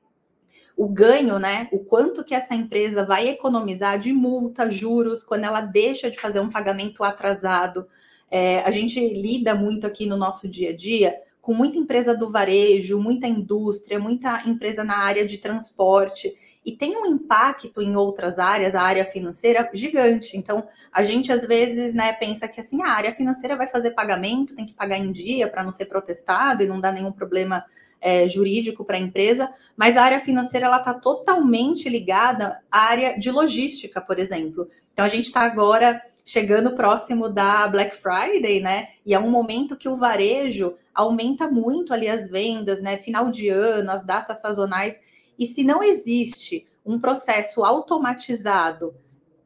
o 0.77 0.89
ganho, 0.89 1.39
né? 1.39 1.69
O 1.73 1.79
quanto 1.81 2.25
que 2.25 2.35
essa 2.35 2.55
empresa 2.55 3.05
vai 3.05 3.29
economizar 3.29 3.99
de 3.99 4.13
multa, 4.13 4.71
juros, 4.71 5.25
quando 5.25 5.45
ela 5.45 5.61
deixa 5.61 6.11
de 6.11 6.19
fazer 6.19 6.41
um 6.41 6.51
pagamento 6.51 7.05
atrasado. 7.05 7.87
É, 8.31 8.61
a 8.61 8.71
gente 8.71 8.99
lida 9.01 9.55
muito 9.55 9.87
aqui 9.87 10.07
no 10.07 10.17
nosso 10.17 10.49
dia 10.49 10.71
a 10.71 10.77
dia 10.77 11.15
com 11.43 11.53
muita 11.53 11.77
empresa 11.77 12.15
do 12.17 12.31
varejo, 12.31 13.01
muita 13.01 13.27
indústria, 13.27 13.99
muita 13.99 14.49
empresa 14.49 14.85
na 14.85 14.99
área 14.99 15.27
de 15.27 15.39
transporte 15.39 16.33
e 16.65 16.71
tem 16.71 16.97
um 16.97 17.05
impacto 17.05 17.83
em 17.83 17.97
outras 17.97 18.39
áreas, 18.39 18.77
a 18.77 18.83
área 18.83 19.05
financeira, 19.05 19.69
gigante. 19.75 20.37
Então, 20.37 20.65
a 20.93 21.03
gente 21.03 21.33
às 21.33 21.45
vezes 21.45 21.93
né, 21.93 22.13
pensa 22.13 22.47
que 22.47 22.61
assim, 22.61 22.81
a 22.83 22.91
área 22.91 23.11
financeira 23.11 23.57
vai 23.57 23.67
fazer 23.67 23.91
pagamento, 23.91 24.55
tem 24.55 24.65
que 24.65 24.73
pagar 24.73 24.97
em 24.97 25.11
dia 25.11 25.49
para 25.49 25.65
não 25.65 25.73
ser 25.73 25.87
protestado 25.87 26.63
e 26.63 26.69
não 26.69 26.81
dar 26.81 26.93
nenhum 26.93 27.11
problema 27.11 27.65
é, 28.03 28.29
jurídico 28.29 28.85
para 28.85 28.97
a 28.97 29.01
empresa, 29.01 29.49
mas 29.77 29.97
a 29.97 30.03
área 30.03 30.19
financeira 30.19 30.67
ela 30.67 30.79
está 30.79 30.93
totalmente 30.93 31.89
ligada 31.89 32.61
à 32.71 32.81
área 32.81 33.17
de 33.17 33.31
logística, 33.31 34.01
por 34.01 34.19
exemplo. 34.19 34.69
Então, 34.93 35.05
a 35.05 35.09
gente 35.09 35.27
está 35.27 35.43
agora 35.43 36.03
chegando 36.25 36.75
próximo 36.75 37.29
da 37.29 37.67
Black 37.69 37.97
Friday, 37.97 38.61
né? 38.61 38.89
E 39.07 39.15
é 39.15 39.19
um 39.19 39.31
momento 39.31 39.77
que 39.77 39.89
o 39.89 39.95
varejo 39.95 40.75
aumenta 40.93 41.49
muito 41.49 41.95
ali 41.95 42.09
as 42.09 42.29
vendas, 42.29 42.83
né? 42.83 42.97
Final 42.97 43.31
de 43.31 43.49
ano, 43.49 43.93
as 43.93 44.05
datas 44.05 44.41
sazonais. 44.41 45.01
E 45.39 45.47
se 45.47 45.63
não 45.63 45.83
existe 45.83 46.67
um 46.85 46.99
processo 46.99 47.65
automatizado 47.65 48.95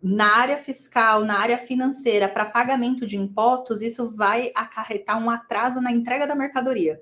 na 0.02 0.36
área 0.36 0.58
fiscal, 0.58 1.24
na 1.24 1.38
área 1.38 1.58
financeira, 1.58 2.28
para 2.28 2.44
pagamento 2.44 3.06
de 3.06 3.16
impostos, 3.16 3.82
isso 3.82 4.10
vai 4.14 4.50
acarretar 4.54 5.22
um 5.22 5.28
atraso 5.28 5.80
na 5.80 5.92
entrega 5.92 6.26
da 6.26 6.34
mercadoria 6.34 7.00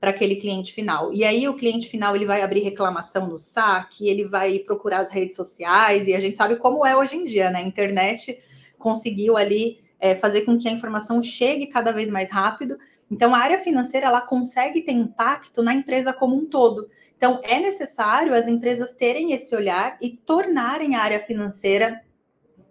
para 0.00 0.10
aquele 0.10 0.36
cliente 0.36 0.72
final. 0.72 1.12
E 1.12 1.24
aí 1.24 1.48
o 1.48 1.54
cliente 1.54 1.88
final 1.88 2.14
ele 2.14 2.26
vai 2.26 2.42
abrir 2.42 2.60
reclamação 2.60 3.26
no 3.26 3.38
saque, 3.38 4.08
ele 4.08 4.24
vai 4.24 4.60
procurar 4.60 5.00
as 5.00 5.10
redes 5.10 5.36
sociais, 5.36 6.06
e 6.06 6.14
a 6.14 6.20
gente 6.20 6.36
sabe 6.36 6.56
como 6.56 6.86
é 6.86 6.96
hoje 6.96 7.16
em 7.16 7.24
dia, 7.24 7.50
né? 7.50 7.58
A 7.58 7.62
internet 7.62 8.38
conseguiu 8.78 9.36
ali 9.36 9.80
é, 9.98 10.14
fazer 10.14 10.42
com 10.42 10.56
que 10.56 10.68
a 10.68 10.72
informação 10.72 11.20
chegue 11.20 11.66
cada 11.66 11.92
vez 11.92 12.08
mais 12.10 12.30
rápido. 12.30 12.78
Então, 13.10 13.34
a 13.34 13.38
área 13.38 13.58
financeira 13.58 14.06
ela 14.06 14.20
consegue 14.20 14.82
ter 14.82 14.92
impacto 14.92 15.62
na 15.62 15.74
empresa 15.74 16.12
como 16.12 16.36
um 16.36 16.46
todo. 16.46 16.88
Então, 17.16 17.40
é 17.42 17.58
necessário 17.58 18.34
as 18.34 18.46
empresas 18.46 18.92
terem 18.92 19.32
esse 19.32 19.54
olhar 19.56 19.98
e 20.00 20.10
tornarem 20.10 20.94
a 20.94 21.02
área 21.02 21.18
financeira 21.18 22.00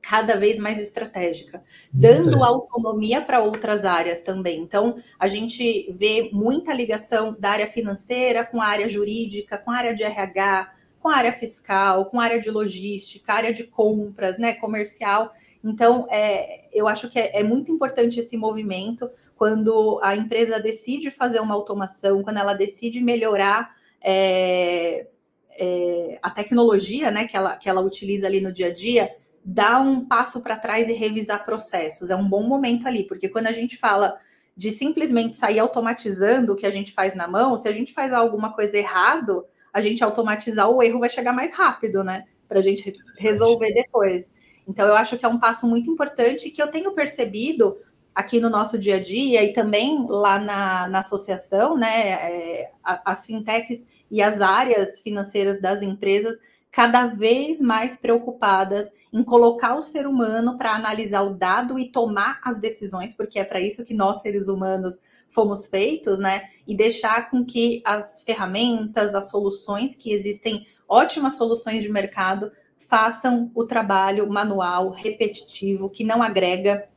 cada 0.09 0.37
vez 0.37 0.57
mais 0.57 0.79
estratégica, 0.79 1.61
dando 1.91 2.41
autonomia 2.41 3.21
para 3.21 3.41
outras 3.41 3.83
áreas 3.83 4.21
também. 4.21 4.61
Então, 4.61 4.95
a 5.19 5.27
gente 5.27 5.91
vê 5.91 6.29
muita 6.31 6.73
ligação 6.73 7.35
da 7.37 7.49
área 7.49 7.67
financeira 7.67 8.45
com 8.45 8.61
a 8.61 8.67
área 8.67 8.87
jurídica, 8.87 9.57
com 9.57 9.69
a 9.69 9.75
área 9.75 9.93
de 9.93 10.03
RH, 10.03 10.73
com 11.01 11.09
a 11.09 11.17
área 11.17 11.33
fiscal, 11.33 12.05
com 12.05 12.21
a 12.21 12.23
área 12.23 12.39
de 12.39 12.49
logística, 12.49 13.33
área 13.33 13.51
de 13.51 13.65
compras, 13.65 14.37
né, 14.37 14.53
comercial. 14.53 15.29
Então, 15.61 16.07
é, 16.09 16.69
eu 16.71 16.87
acho 16.87 17.09
que 17.09 17.19
é, 17.19 17.41
é 17.41 17.43
muito 17.43 17.69
importante 17.69 18.21
esse 18.21 18.37
movimento 18.37 19.11
quando 19.35 19.99
a 20.01 20.15
empresa 20.15 20.57
decide 20.57 21.11
fazer 21.11 21.41
uma 21.41 21.53
automação, 21.53 22.23
quando 22.23 22.37
ela 22.37 22.53
decide 22.53 23.01
melhorar 23.01 23.75
é, 24.01 25.07
é, 25.51 26.17
a 26.21 26.29
tecnologia 26.29 27.11
né, 27.11 27.27
que, 27.27 27.35
ela, 27.35 27.57
que 27.57 27.67
ela 27.67 27.81
utiliza 27.81 28.25
ali 28.25 28.39
no 28.39 28.53
dia 28.53 28.67
a 28.67 28.73
dia, 28.73 29.11
dar 29.49 29.79
um 29.79 30.05
passo 30.05 30.41
para 30.41 30.57
trás 30.57 30.89
e 30.89 30.93
revisar 30.93 31.43
processos. 31.43 32.09
É 32.09 32.15
um 32.15 32.27
bom 32.27 32.43
momento 32.43 32.87
ali, 32.87 33.03
porque 33.03 33.29
quando 33.29 33.47
a 33.47 33.53
gente 33.53 33.77
fala 33.77 34.17
de 34.55 34.71
simplesmente 34.71 35.37
sair 35.37 35.59
automatizando 35.59 36.53
o 36.53 36.55
que 36.55 36.65
a 36.65 36.71
gente 36.71 36.91
faz 36.91 37.15
na 37.15 37.27
mão, 37.27 37.55
se 37.55 37.67
a 37.67 37.71
gente 37.71 37.93
faz 37.93 38.11
alguma 38.11 38.53
coisa 38.53 38.77
errado, 38.77 39.45
a 39.71 39.79
gente 39.79 40.03
automatizar 40.03 40.69
o 40.69 40.83
erro 40.83 40.99
vai 40.99 41.09
chegar 41.09 41.31
mais 41.31 41.53
rápido, 41.53 42.03
né? 42.03 42.25
para 42.47 42.59
a 42.59 42.63
gente 42.63 42.93
resolver 43.17 43.71
depois. 43.73 44.33
Então, 44.67 44.87
eu 44.87 44.95
acho 44.95 45.17
que 45.17 45.25
é 45.25 45.29
um 45.29 45.39
passo 45.39 45.67
muito 45.67 45.89
importante 45.89 46.49
que 46.49 46.61
eu 46.61 46.67
tenho 46.67 46.93
percebido 46.93 47.77
aqui 48.13 48.39
no 48.39 48.49
nosso 48.49 48.77
dia 48.77 48.95
a 48.95 48.99
dia 48.99 49.43
e 49.43 49.53
também 49.53 50.05
lá 50.09 50.39
na, 50.39 50.87
na 50.87 50.99
associação, 51.01 51.77
né? 51.77 52.09
É, 52.09 52.71
as 52.83 53.25
fintechs 53.25 53.85
e 54.09 54.21
as 54.21 54.41
áreas 54.41 54.99
financeiras 55.01 55.61
das 55.61 55.81
empresas 55.81 56.39
cada 56.77 57.07
vez 57.07 57.59
mais 57.59 57.97
preocupadas 57.97 58.93
em 59.11 59.23
colocar 59.23 59.73
o 59.73 59.81
ser 59.81 60.05
humano 60.05 60.59
para 60.59 60.75
analisar 60.75 61.23
o 61.23 61.33
dado 61.33 61.79
e 61.79 61.91
tomar 61.91 62.39
as 62.43 62.59
decisões, 62.59 63.15
porque 63.15 63.39
é 63.39 63.43
para 63.43 63.59
isso 63.59 63.83
que 63.83 63.95
nós, 63.95 64.21
seres 64.21 64.47
humanos, 64.47 65.01
fomos 65.27 65.65
feitos, 65.65 66.19
né? 66.19 66.43
E 66.67 66.77
deixar 66.77 67.31
com 67.31 67.43
que 67.43 67.81
as 67.83 68.21
ferramentas, 68.21 69.15
as 69.15 69.27
soluções 69.27 69.95
que 69.95 70.11
existem, 70.11 70.67
ótimas 70.87 71.35
soluções 71.35 71.81
de 71.81 71.91
mercado, 71.91 72.51
façam 72.77 73.49
o 73.55 73.65
trabalho 73.65 74.31
manual, 74.31 74.91
repetitivo, 74.91 75.89
que 75.89 76.03
não 76.03 76.21
agrega. 76.21 76.87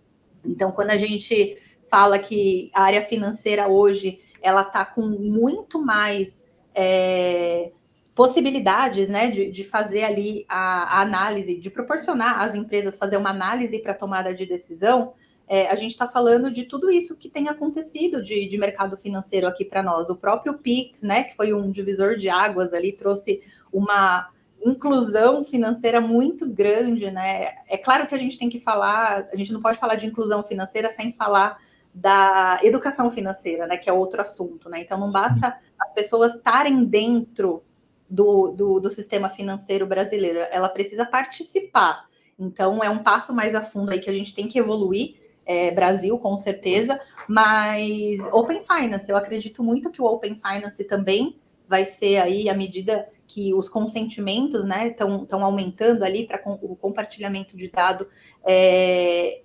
Então, 0.44 0.72
quando 0.72 0.90
a 0.90 0.98
gente 0.98 1.56
fala 1.90 2.18
que 2.18 2.70
a 2.74 2.82
área 2.82 3.00
financeira 3.00 3.66
hoje 3.66 4.20
ela 4.42 4.60
está 4.60 4.84
com 4.84 5.00
muito 5.00 5.82
mais 5.82 6.44
é, 6.74 7.72
possibilidades 8.14 9.08
né, 9.08 9.30
de, 9.30 9.50
de 9.50 9.64
fazer 9.64 10.04
ali 10.04 10.44
a, 10.48 10.98
a, 10.98 11.00
análise, 11.00 11.58
de 11.58 11.70
proporcionar 11.70 12.40
às 12.40 12.54
empresas 12.54 12.96
fazer 12.96 13.16
uma 13.16 13.30
análise 13.30 13.78
para 13.78 13.94
tomada 13.94 14.34
de 14.34 14.44
decisão, 14.44 15.14
é, 15.46 15.68
a 15.68 15.74
gente 15.74 15.90
está 15.90 16.06
falando 16.06 16.50
de 16.50 16.64
tudo 16.64 16.90
isso 16.90 17.16
que 17.16 17.28
tem 17.28 17.48
acontecido 17.48 18.22
de, 18.22 18.46
de 18.46 18.58
mercado 18.58 18.96
financeiro 18.96 19.46
aqui 19.46 19.64
para 19.64 19.82
nós. 19.82 20.08
O 20.08 20.16
próprio 20.16 20.54
Pix, 20.54 21.02
né, 21.02 21.24
que 21.24 21.34
foi 21.34 21.52
um 21.52 21.70
divisor 21.70 22.16
de 22.16 22.28
águas 22.28 22.72
ali, 22.72 22.92
trouxe 22.92 23.42
uma 23.72 24.30
inclusão 24.64 25.42
financeira 25.42 26.00
muito 26.00 26.48
grande, 26.48 27.10
né? 27.10 27.54
É 27.66 27.78
claro 27.78 28.06
que 28.06 28.14
a 28.14 28.18
gente 28.18 28.38
tem 28.38 28.48
que 28.48 28.60
falar, 28.60 29.26
a 29.32 29.36
gente 29.36 29.52
não 29.52 29.60
pode 29.60 29.78
falar 29.78 29.94
de 29.94 30.06
inclusão 30.06 30.42
financeira 30.42 30.90
sem 30.90 31.10
falar 31.10 31.58
da 31.92 32.60
educação 32.62 33.10
financeira, 33.10 33.66
né? 33.66 33.76
Que 33.76 33.88
é 33.88 33.92
outro 33.92 34.20
assunto, 34.20 34.68
né? 34.68 34.80
Então 34.80 34.98
não 34.98 35.10
basta 35.10 35.56
as 35.80 35.92
pessoas 35.92 36.34
estarem 36.34 36.84
dentro 36.84 37.64
do, 38.10 38.50
do, 38.50 38.80
do, 38.80 38.90
sistema 38.90 39.28
financeiro 39.28 39.86
brasileiro, 39.86 40.40
ela 40.50 40.68
precisa 40.68 41.06
participar. 41.06 42.08
Então, 42.38 42.82
é 42.82 42.90
um 42.90 43.02
passo 43.02 43.32
mais 43.32 43.54
a 43.54 43.62
fundo 43.62 43.92
aí 43.92 44.00
que 44.00 44.10
a 44.10 44.12
gente 44.12 44.34
tem 44.34 44.48
que 44.48 44.58
evoluir, 44.58 45.14
é, 45.46 45.70
Brasil, 45.70 46.18
com 46.18 46.36
certeza, 46.36 47.00
mas 47.28 48.18
Open 48.32 48.60
Finance, 48.62 49.10
eu 49.10 49.16
acredito 49.16 49.62
muito 49.62 49.90
que 49.90 50.00
o 50.00 50.04
Open 50.04 50.34
Finance 50.34 50.82
também 50.84 51.38
vai 51.68 51.84
ser 51.84 52.18
aí 52.18 52.48
à 52.48 52.54
medida 52.54 53.08
que 53.28 53.54
os 53.54 53.68
consentimentos 53.68 54.64
né 54.64 54.88
estão 54.88 55.44
aumentando 55.44 56.04
ali 56.04 56.26
para 56.26 56.36
com, 56.36 56.58
o 56.62 56.74
compartilhamento 56.74 57.56
de 57.56 57.70
dado. 57.70 58.08
É, 58.44 59.42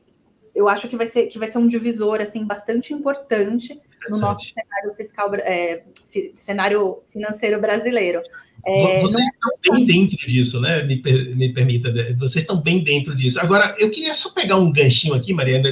eu 0.55 0.67
acho 0.67 0.87
que 0.87 0.95
vai 0.95 1.05
ser 1.05 1.27
que 1.27 1.37
vai 1.37 1.47
ser 1.47 1.59
um 1.59 1.67
divisor 1.67 2.19
assim 2.19 2.45
bastante 2.45 2.93
importante 2.93 3.79
no 4.09 4.17
nosso 4.17 4.45
cenário 4.45 4.93
fiscal 4.95 5.33
é, 5.35 5.83
cenário 6.35 7.03
financeiro 7.05 7.61
brasileiro. 7.61 8.21
É, 8.67 8.99
vocês 8.99 9.23
não... 9.43 9.53
estão 9.53 9.75
bem 9.75 9.85
dentro 9.85 10.17
disso, 10.27 10.59
né? 10.59 10.83
Me, 10.83 11.01
me, 11.35 11.53
permita, 11.53 11.93
vocês 12.17 12.43
estão 12.43 12.59
bem 12.59 12.83
dentro 12.83 13.15
disso. 13.15 13.39
Agora, 13.39 13.75
eu 13.77 13.91
queria 13.91 14.13
só 14.13 14.31
pegar 14.31 14.57
um 14.57 14.71
ganchinho 14.71 15.13
aqui, 15.13 15.31
Mariana, 15.33 15.71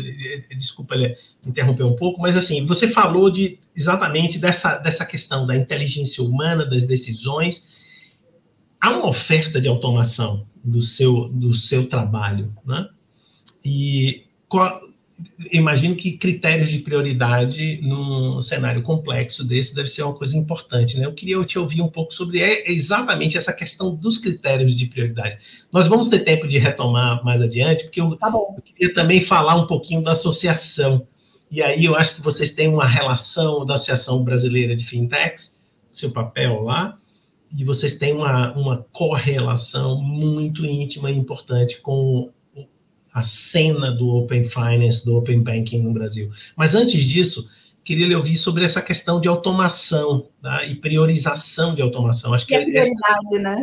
desculpa 0.55 0.95
interromper 1.43 1.83
um 1.83 1.95
pouco, 1.95 2.21
mas 2.21 2.37
assim, 2.37 2.65
você 2.65 2.87
falou 2.87 3.31
de 3.31 3.57
exatamente 3.75 4.37
dessa, 4.37 4.77
dessa 4.77 5.05
questão 5.05 5.45
da 5.45 5.55
inteligência 5.55 6.23
humana, 6.23 6.63
das 6.65 6.85
decisões. 6.85 7.67
Há 8.79 8.91
uma 8.91 9.07
oferta 9.07 9.59
de 9.59 9.67
automação 9.67 10.45
do 10.63 10.79
seu, 10.79 11.29
do 11.29 11.53
seu 11.53 11.87
trabalho, 11.87 12.53
né? 12.63 12.87
E 13.65 14.25
qual, 14.47 14.81
imagino 15.51 15.95
que 15.95 16.17
critérios 16.17 16.69
de 16.69 16.79
prioridade 16.79 17.79
num 17.81 18.41
cenário 18.41 18.81
complexo 18.81 19.43
desse 19.43 19.75
deve 19.75 19.87
ser 19.87 20.03
uma 20.03 20.13
coisa 20.13 20.37
importante, 20.37 20.97
né? 20.97 21.05
Eu 21.05 21.13
queria 21.13 21.43
te 21.45 21.59
ouvir 21.59 21.81
um 21.81 21.89
pouco 21.89 22.13
sobre 22.13 22.41
é, 22.41 22.71
exatamente 22.71 23.37
essa 23.37 23.53
questão 23.53 23.95
dos 23.95 24.17
critérios 24.17 24.75
de 24.75 24.85
prioridade. 24.87 25.37
Nós 25.71 25.87
vamos 25.87 26.09
ter 26.09 26.19
tempo 26.19 26.47
de 26.47 26.57
retomar 26.57 27.23
mais 27.23 27.41
adiante, 27.41 27.83
porque 27.83 28.01
eu, 28.01 28.15
tá 28.15 28.27
eu 28.27 28.61
queria 28.63 28.93
também 28.93 29.21
falar 29.21 29.55
um 29.55 29.67
pouquinho 29.67 30.01
da 30.01 30.13
associação. 30.13 31.07
E 31.51 31.61
aí 31.61 31.85
eu 31.85 31.95
acho 31.95 32.15
que 32.15 32.21
vocês 32.21 32.49
têm 32.49 32.67
uma 32.67 32.87
relação 32.87 33.63
da 33.63 33.75
Associação 33.75 34.23
Brasileira 34.23 34.75
de 34.75 34.83
Fintechs, 34.83 35.55
seu 35.91 36.11
papel 36.11 36.63
lá, 36.63 36.97
e 37.55 37.63
vocês 37.63 37.93
têm 37.93 38.13
uma, 38.13 38.51
uma 38.53 38.85
correlação 38.91 40.01
muito 40.01 40.65
íntima 40.65 41.11
e 41.11 41.15
importante 41.15 41.79
com 41.79 42.32
a 43.13 43.23
cena 43.23 43.91
do 43.91 44.09
Open 44.09 44.43
Finance, 44.43 45.05
do 45.05 45.15
Open 45.15 45.41
Banking 45.41 45.83
no 45.83 45.93
Brasil. 45.93 46.31
Mas 46.55 46.73
antes 46.73 47.05
disso, 47.05 47.47
queria 47.83 48.07
lhe 48.07 48.15
ouvir 48.15 48.37
sobre 48.37 48.63
essa 48.65 48.81
questão 48.81 49.21
de 49.21 49.27
automação 49.27 50.29
tá? 50.41 50.65
e 50.65 50.75
priorização 50.75 51.75
de 51.75 51.81
automação. 51.81 52.33
Acho 52.33 52.47
que, 52.47 52.55
é 52.55 52.65
verdade, 52.65 53.39
né? 53.39 53.61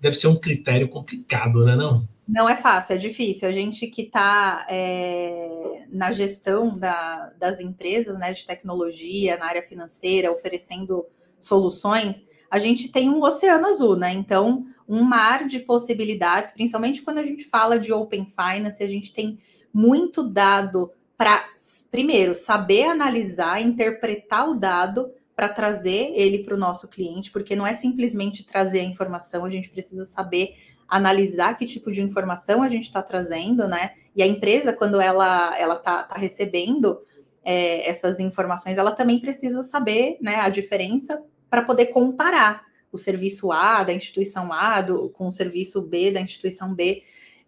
deve 0.00 0.16
ser 0.16 0.28
um 0.28 0.36
critério 0.36 0.88
complicado, 0.88 1.64
né? 1.64 1.76
Não? 1.76 2.08
Não 2.26 2.48
é 2.48 2.56
fácil, 2.56 2.94
é 2.94 2.96
difícil. 2.96 3.48
A 3.48 3.52
gente 3.52 3.86
que 3.88 4.02
está 4.02 4.64
é, 4.70 5.84
na 5.90 6.12
gestão 6.12 6.78
da, 6.78 7.32
das 7.38 7.60
empresas 7.60 8.16
né, 8.16 8.32
de 8.32 8.46
tecnologia, 8.46 9.36
na 9.36 9.46
área 9.46 9.62
financeira, 9.62 10.30
oferecendo 10.30 11.04
soluções, 11.40 12.24
a 12.48 12.58
gente 12.58 12.88
tem 12.88 13.08
um 13.10 13.20
oceano 13.22 13.66
azul, 13.66 13.96
né? 13.96 14.12
Então, 14.12 14.64
um 14.90 15.04
mar 15.04 15.46
de 15.46 15.60
possibilidades, 15.60 16.50
principalmente 16.50 17.00
quando 17.00 17.18
a 17.18 17.22
gente 17.22 17.44
fala 17.44 17.78
de 17.78 17.92
Open 17.92 18.26
Finance, 18.26 18.82
a 18.82 18.88
gente 18.88 19.12
tem 19.12 19.38
muito 19.72 20.24
dado 20.24 20.90
para, 21.16 21.48
primeiro, 21.92 22.34
saber 22.34 22.82
analisar, 22.84 23.62
interpretar 23.62 24.50
o 24.50 24.54
dado 24.54 25.12
para 25.36 25.48
trazer 25.48 26.12
ele 26.16 26.40
para 26.42 26.56
o 26.56 26.58
nosso 26.58 26.88
cliente, 26.88 27.30
porque 27.30 27.54
não 27.54 27.64
é 27.64 27.72
simplesmente 27.72 28.44
trazer 28.44 28.80
a 28.80 28.84
informação, 28.84 29.44
a 29.44 29.50
gente 29.50 29.70
precisa 29.70 30.04
saber 30.04 30.56
analisar 30.88 31.56
que 31.56 31.64
tipo 31.64 31.92
de 31.92 32.02
informação 32.02 32.60
a 32.60 32.68
gente 32.68 32.82
está 32.82 33.00
trazendo, 33.00 33.68
né? 33.68 33.92
E 34.16 34.24
a 34.24 34.26
empresa, 34.26 34.72
quando 34.72 35.00
ela 35.00 35.56
ela 35.56 35.76
está 35.76 36.02
tá 36.02 36.16
recebendo 36.16 37.00
é, 37.44 37.88
essas 37.88 38.18
informações, 38.18 38.76
ela 38.76 38.90
também 38.90 39.20
precisa 39.20 39.62
saber 39.62 40.18
né, 40.20 40.36
a 40.40 40.48
diferença 40.48 41.22
para 41.48 41.62
poder 41.62 41.86
comparar 41.86 42.69
o 42.92 42.98
serviço 42.98 43.52
A 43.52 43.82
da 43.82 43.92
instituição 43.92 44.52
A 44.52 44.80
do, 44.80 45.08
com 45.10 45.28
o 45.28 45.32
serviço 45.32 45.80
B 45.82 46.10
da 46.10 46.20
instituição 46.20 46.74
B. 46.74 47.02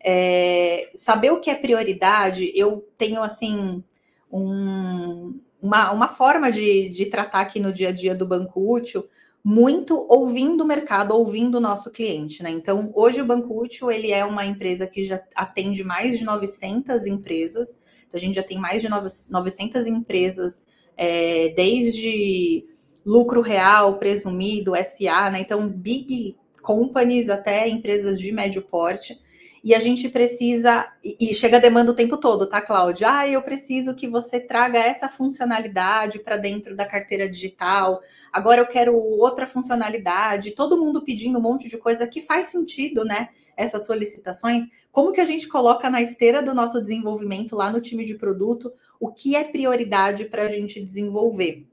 É, 0.05 0.90
saber 0.94 1.31
o 1.31 1.40
que 1.40 1.50
é 1.50 1.55
prioridade, 1.55 2.50
eu 2.55 2.88
tenho 2.98 3.22
assim 3.22 3.83
um, 4.31 5.38
uma, 5.61 5.92
uma 5.92 6.09
forma 6.09 6.50
de, 6.50 6.88
de 6.88 7.07
tratar 7.07 7.40
aqui 7.40 7.61
no 7.61 7.72
dia 7.72 7.90
a 7.90 7.92
dia 7.92 8.14
do 8.14 8.26
Banco 8.26 8.74
Útil 8.74 9.07
muito 9.44 10.07
ouvindo 10.09 10.62
o 10.62 10.66
mercado, 10.66 11.12
ouvindo 11.12 11.57
o 11.57 11.61
nosso 11.61 11.90
cliente, 11.90 12.42
né? 12.42 12.50
Então, 12.50 12.92
hoje 12.94 13.20
o 13.20 13.24
Banco 13.24 13.61
Útil, 13.61 13.90
ele 13.90 14.12
é 14.12 14.24
uma 14.24 14.46
empresa 14.46 14.87
que 14.87 15.02
já 15.02 15.20
atende 15.35 15.83
mais 15.83 16.18
de 16.18 16.24
900 16.24 17.07
empresas, 17.07 17.70
então 18.07 18.14
a 18.14 18.18
gente 18.18 18.37
já 18.37 18.42
tem 18.42 18.59
mais 18.59 18.83
de 18.83 18.88
900 18.88 19.87
empresas, 19.87 20.62
é, 20.96 21.48
desde 21.57 22.64
lucro 23.04 23.40
real, 23.40 23.98
presumido, 23.98 24.72
SA, 24.84 25.30
né? 25.30 25.40
Então, 25.40 25.68
big 25.68 26.36
companies 26.62 27.28
até 27.28 27.68
empresas 27.68 28.18
de 28.18 28.32
médio 28.32 28.62
porte. 28.62 29.20
E 29.64 29.76
a 29.76 29.78
gente 29.78 30.08
precisa, 30.08 30.92
e 31.04 31.32
chega 31.32 31.56
a 31.56 31.60
demanda 31.60 31.92
o 31.92 31.94
tempo 31.94 32.16
todo, 32.16 32.48
tá, 32.48 32.60
Cláudia? 32.60 33.08
Ah, 33.08 33.28
eu 33.28 33.40
preciso 33.42 33.94
que 33.94 34.08
você 34.08 34.40
traga 34.40 34.80
essa 34.80 35.08
funcionalidade 35.08 36.18
para 36.18 36.36
dentro 36.36 36.74
da 36.74 36.84
carteira 36.84 37.28
digital. 37.28 38.02
Agora 38.32 38.60
eu 38.60 38.66
quero 38.66 38.96
outra 38.96 39.46
funcionalidade. 39.46 40.50
Todo 40.50 40.76
mundo 40.76 41.04
pedindo 41.04 41.38
um 41.38 41.42
monte 41.42 41.68
de 41.68 41.78
coisa 41.78 42.08
que 42.08 42.20
faz 42.20 42.46
sentido, 42.46 43.04
né? 43.04 43.28
Essas 43.56 43.86
solicitações. 43.86 44.64
Como 44.90 45.12
que 45.12 45.20
a 45.20 45.26
gente 45.26 45.46
coloca 45.46 45.88
na 45.88 46.02
esteira 46.02 46.42
do 46.42 46.52
nosso 46.52 46.82
desenvolvimento 46.82 47.54
lá 47.54 47.70
no 47.70 47.80
time 47.80 48.04
de 48.04 48.16
produto 48.16 48.72
o 48.98 49.12
que 49.12 49.36
é 49.36 49.44
prioridade 49.44 50.24
para 50.24 50.42
a 50.42 50.48
gente 50.48 50.84
desenvolver? 50.84 51.68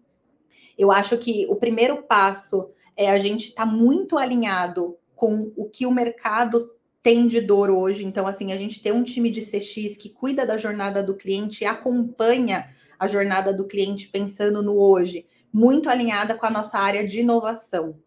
Eu 0.80 0.94
acho 0.94 1.18
que 1.18 1.46
o 1.50 1.58
primeiro 1.58 2.04
passo 2.04 2.70
é 2.96 3.12
a 3.12 3.18
gente 3.18 3.50
estar 3.50 3.66
tá 3.66 3.70
muito 3.70 4.18
alinhado 4.18 4.98
com 5.14 5.52
o 5.58 5.70
que 5.70 5.86
o 5.86 5.92
mercado 5.92 6.72
tem 7.04 7.28
de 7.28 7.42
dor 7.42 7.70
hoje. 7.70 8.06
Então, 8.06 8.26
assim, 8.26 8.54
a 8.54 8.56
gente 8.56 8.82
tem 8.82 8.94
um 8.94 9.04
time 9.04 9.30
de 9.30 9.42
CX 9.42 9.98
que 9.98 10.10
cuida 10.10 10.46
da 10.46 10.56
jornada 10.56 11.04
do 11.04 11.18
cliente 11.18 11.66
e 11.66 11.68
acompanha 11.68 12.70
a 12.98 13.10
jornada 13.10 13.54
do 13.54 13.68
cliente 13.68 14.08
pensando 14.08 14.64
no 14.64 14.80
hoje, 14.80 15.26
muito 15.52 15.90
alinhada 15.90 16.36
com 16.36 16.46
a 16.46 16.50
nossa 16.50 16.78
área 16.80 17.06
de 17.06 17.20
inovação. 17.20 18.00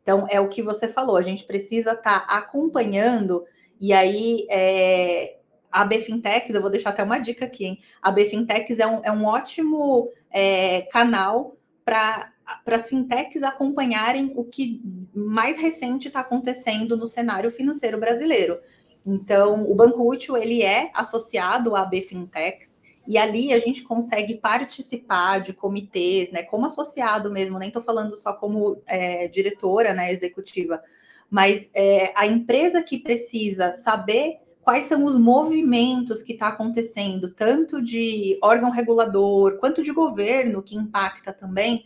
Então, 0.00 0.26
é 0.30 0.40
o 0.40 0.48
que 0.48 0.62
você 0.62 0.86
falou, 0.86 1.16
a 1.16 1.22
gente 1.22 1.44
precisa 1.44 1.92
estar 1.92 2.26
tá 2.26 2.36
acompanhando, 2.36 3.44
e 3.80 3.92
aí 3.92 4.46
é, 4.48 5.38
a 5.70 5.84
Bfintechs, 5.84 6.54
eu 6.54 6.60
vou 6.60 6.70
deixar 6.70 6.90
até 6.90 7.02
uma 7.02 7.18
dica 7.18 7.44
aqui, 7.44 7.64
hein? 7.64 7.78
A 8.00 8.12
Bfintechs 8.12 8.78
é 8.78 8.86
um, 8.86 9.00
é 9.04 9.10
um 9.10 9.24
ótimo 9.24 10.10
é, 10.30 10.82
canal 10.82 11.56
para 11.90 12.76
as 12.76 12.88
fintechs 12.88 13.42
acompanharem 13.42 14.32
o 14.36 14.44
que 14.44 14.80
mais 15.12 15.58
recente 15.58 16.06
está 16.06 16.20
acontecendo 16.20 16.96
no 16.96 17.04
cenário 17.04 17.50
financeiro 17.50 17.98
brasileiro. 17.98 18.60
Então, 19.04 19.68
o 19.68 19.74
Banco 19.74 20.08
Útil 20.08 20.36
ele 20.36 20.62
é 20.62 20.92
associado 20.94 21.74
à 21.74 21.84
B 21.84 22.00
Fintechs, 22.00 22.78
e 23.08 23.18
ali 23.18 23.52
a 23.52 23.58
gente 23.58 23.82
consegue 23.82 24.34
participar 24.36 25.40
de 25.40 25.52
comitês, 25.52 26.30
né, 26.30 26.44
como 26.44 26.66
associado 26.66 27.32
mesmo, 27.32 27.58
nem 27.58 27.68
estou 27.68 27.82
falando 27.82 28.16
só 28.16 28.32
como 28.34 28.80
é, 28.86 29.26
diretora, 29.26 29.92
né, 29.92 30.12
executiva, 30.12 30.80
mas 31.28 31.68
é, 31.74 32.12
a 32.14 32.24
empresa 32.24 32.82
que 32.84 32.98
precisa 32.98 33.72
saber 33.72 34.38
quais 34.62 34.84
são 34.84 35.04
os 35.04 35.16
movimentos 35.16 36.22
que 36.22 36.32
está 36.32 36.48
acontecendo, 36.48 37.32
tanto 37.32 37.82
de 37.82 38.38
órgão 38.42 38.70
regulador 38.70 39.58
quanto 39.58 39.82
de 39.82 39.92
governo 39.92 40.62
que 40.62 40.76
impacta 40.76 41.32
também, 41.32 41.84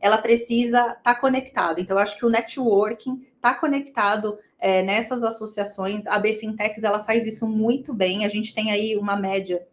ela 0.00 0.18
precisa 0.18 0.78
estar 0.78 1.00
tá 1.02 1.14
conectado. 1.14 1.80
Então, 1.80 1.98
acho 1.98 2.18
que 2.18 2.26
o 2.26 2.30
networking 2.30 3.24
está 3.34 3.54
conectado 3.54 4.38
é, 4.58 4.82
nessas 4.82 5.22
associações. 5.22 6.06
A 6.06 6.18
BFintex 6.18 6.82
ela 6.84 6.98
faz 6.98 7.26
isso 7.26 7.46
muito 7.48 7.94
bem. 7.94 8.24
A 8.24 8.28
gente 8.28 8.52
tem 8.52 8.70
aí 8.70 8.96
uma 8.96 9.16
média 9.16 9.66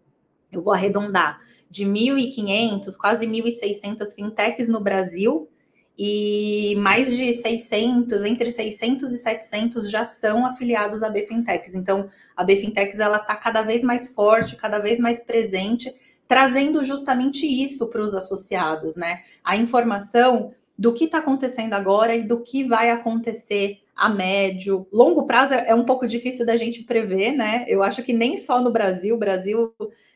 eu 0.54 0.62
vou 0.62 0.74
arredondar, 0.74 1.40
de 1.70 1.86
1.500, 1.86 2.96
quase 2.96 3.26
1.600 3.26 4.14
fintechs 4.14 4.70
no 4.70 4.80
Brasil, 4.80 5.50
e 5.98 6.76
mais 6.78 7.16
de 7.16 7.34
600, 7.34 8.24
entre 8.24 8.50
600 8.50 9.12
e 9.12 9.18
700 9.18 9.90
já 9.90 10.04
são 10.04 10.46
afiliados 10.46 11.04
à 11.04 11.10
BFintechs. 11.10 11.76
Então, 11.76 12.10
a 12.36 12.44
BFintechs 12.44 13.00
ela 13.00 13.18
está 13.18 13.36
cada 13.36 13.62
vez 13.62 13.84
mais 13.84 14.08
forte, 14.08 14.56
cada 14.56 14.80
vez 14.80 15.00
mais 15.00 15.20
presente, 15.20 15.94
trazendo 16.28 16.84
justamente 16.84 17.46
isso 17.46 17.88
para 17.88 18.02
os 18.02 18.14
associados, 18.16 18.96
né? 18.96 19.22
A 19.44 19.56
informação 19.56 20.52
do 20.78 20.92
que 20.94 21.06
está 21.06 21.20
acontecendo 21.20 21.74
agora 21.74 22.16
e 22.16 22.24
do 22.24 22.42
que 22.42 22.64
vai 22.64 22.90
acontecer 22.90 23.78
a 23.96 24.10
médio, 24.10 24.88
longo 24.92 25.28
prazo 25.28 25.54
é 25.54 25.76
um 25.76 25.86
pouco 25.86 26.08
difícil 26.08 26.44
da 26.44 26.58
gente 26.58 26.84
prever, 26.84 27.34
né? 27.34 27.64
Eu 27.68 27.84
acho 27.84 28.02
que 28.02 28.12
nem 28.12 28.38
só 28.38 28.60
no 28.60 28.72
Brasil, 28.72 29.16
Brasil 29.16 29.72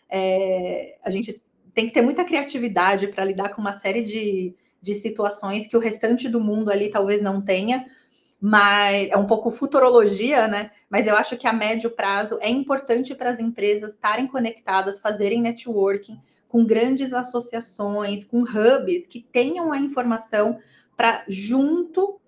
é, 0.10 0.98
a 1.04 1.12
gente 1.12 1.40
tem 1.72 1.86
que 1.86 1.94
ter 1.94 2.02
muita 2.02 2.26
criatividade 2.26 3.08
para 3.08 3.24
lidar 3.24 3.50
com 3.50 3.62
uma 3.62 3.74
série 3.74 4.02
de, 4.02 4.56
de 4.88 4.94
situações 4.94 5.68
que 5.68 5.76
o 5.76 5.82
restante 5.82 6.30
do 6.30 6.40
mundo 6.40 6.72
ali 6.72 6.90
talvez 6.90 7.22
não 7.22 7.42
tenha, 7.42 7.86
mas 8.40 9.10
é 9.12 9.18
um 9.18 9.28
pouco 9.28 9.52
futurologia, 9.52 10.48
né? 10.48 10.72
Mas 10.90 11.08
eu 11.08 11.16
acho 11.16 11.36
que 11.36 11.46
a 11.46 11.52
médio 11.52 11.90
prazo 11.92 12.38
é 12.40 12.50
importante 12.50 13.14
para 13.14 13.30
as 13.30 13.40
empresas 13.40 13.92
estarem 13.92 14.28
conectadas, 14.28 15.00
fazerem 15.00 15.42
networking 15.42 16.18
com 16.48 16.66
grandes 16.66 17.14
associações, 17.14 18.24
com 18.24 18.44
hubs 18.44 19.06
que 19.06 19.22
tenham 19.30 19.74
a 19.74 19.78
informação 19.78 20.58
para 20.96 21.26
junto 21.28 22.22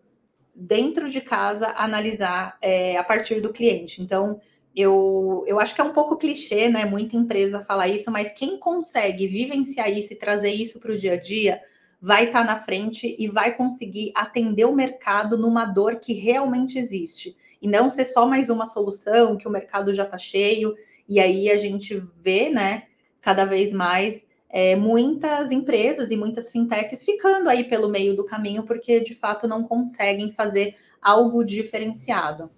dentro 0.54 1.10
de 1.10 1.22
casa 1.22 1.74
analisar 1.78 2.58
é, 2.62 2.98
a 2.98 3.04
partir 3.04 3.40
do 3.40 3.54
cliente. 3.54 4.02
Então, 4.02 4.42
eu, 4.76 5.46
eu 5.48 5.60
acho 5.62 5.74
que 5.74 5.80
é 5.80 5.84
um 5.86 5.94
pouco 5.94 6.18
clichê, 6.18 6.68
né? 6.68 6.84
Muita 6.84 7.16
empresa 7.16 7.62
falar 7.62 7.88
isso, 7.88 8.12
mas 8.12 8.34
quem 8.34 8.58
consegue 8.58 9.28
vivenciar 9.28 9.90
isso 9.90 10.12
e 10.12 10.18
trazer 10.18 10.52
isso 10.52 10.78
para 10.80 10.92
o 10.92 10.98
dia 10.98 11.14
a 11.14 11.22
dia 11.22 11.62
vai 12.02 12.26
estar 12.26 12.42
tá 12.42 12.46
na 12.46 12.56
frente 12.56 13.16
e 13.20 13.28
vai 13.28 13.56
conseguir 13.56 14.12
atender 14.16 14.66
o 14.66 14.76
mercado 14.76 15.38
numa 15.38 15.66
dor 15.66 15.98
que 15.98 16.14
realmente 16.14 16.78
existe. 16.78 17.36
E 17.62 17.68
não 17.68 17.90
ser 17.90 18.06
só 18.06 18.26
mais 18.26 18.50
uma 18.50 18.66
solução, 18.66 19.36
que 19.36 19.48
o 19.48 19.52
mercado 19.52 19.94
já 19.94 20.04
está 20.04 20.18
cheio, 20.18 20.76
e 21.08 21.20
aí 21.20 21.50
a 21.50 21.58
gente 21.58 22.02
vê, 22.22 22.50
né, 22.50 22.84
cada 23.20 23.44
vez 23.44 23.74
mais 23.74 24.26
é, 24.50 24.76
muitas 24.76 25.52
empresas 25.52 26.10
e 26.10 26.18
muitas 26.18 26.50
fintechs 26.50 27.04
ficando 27.04 27.50
aí 27.50 27.64
pelo 27.66 27.90
meio 27.90 28.16
do 28.16 28.26
caminho, 28.26 28.64
porque 28.64 29.00
de 29.00 29.14
fato 29.14 29.48
não 29.48 29.64
conseguem 29.64 30.32
fazer 30.32 30.76
algo 31.02 31.44
diferenciado. 31.44 32.50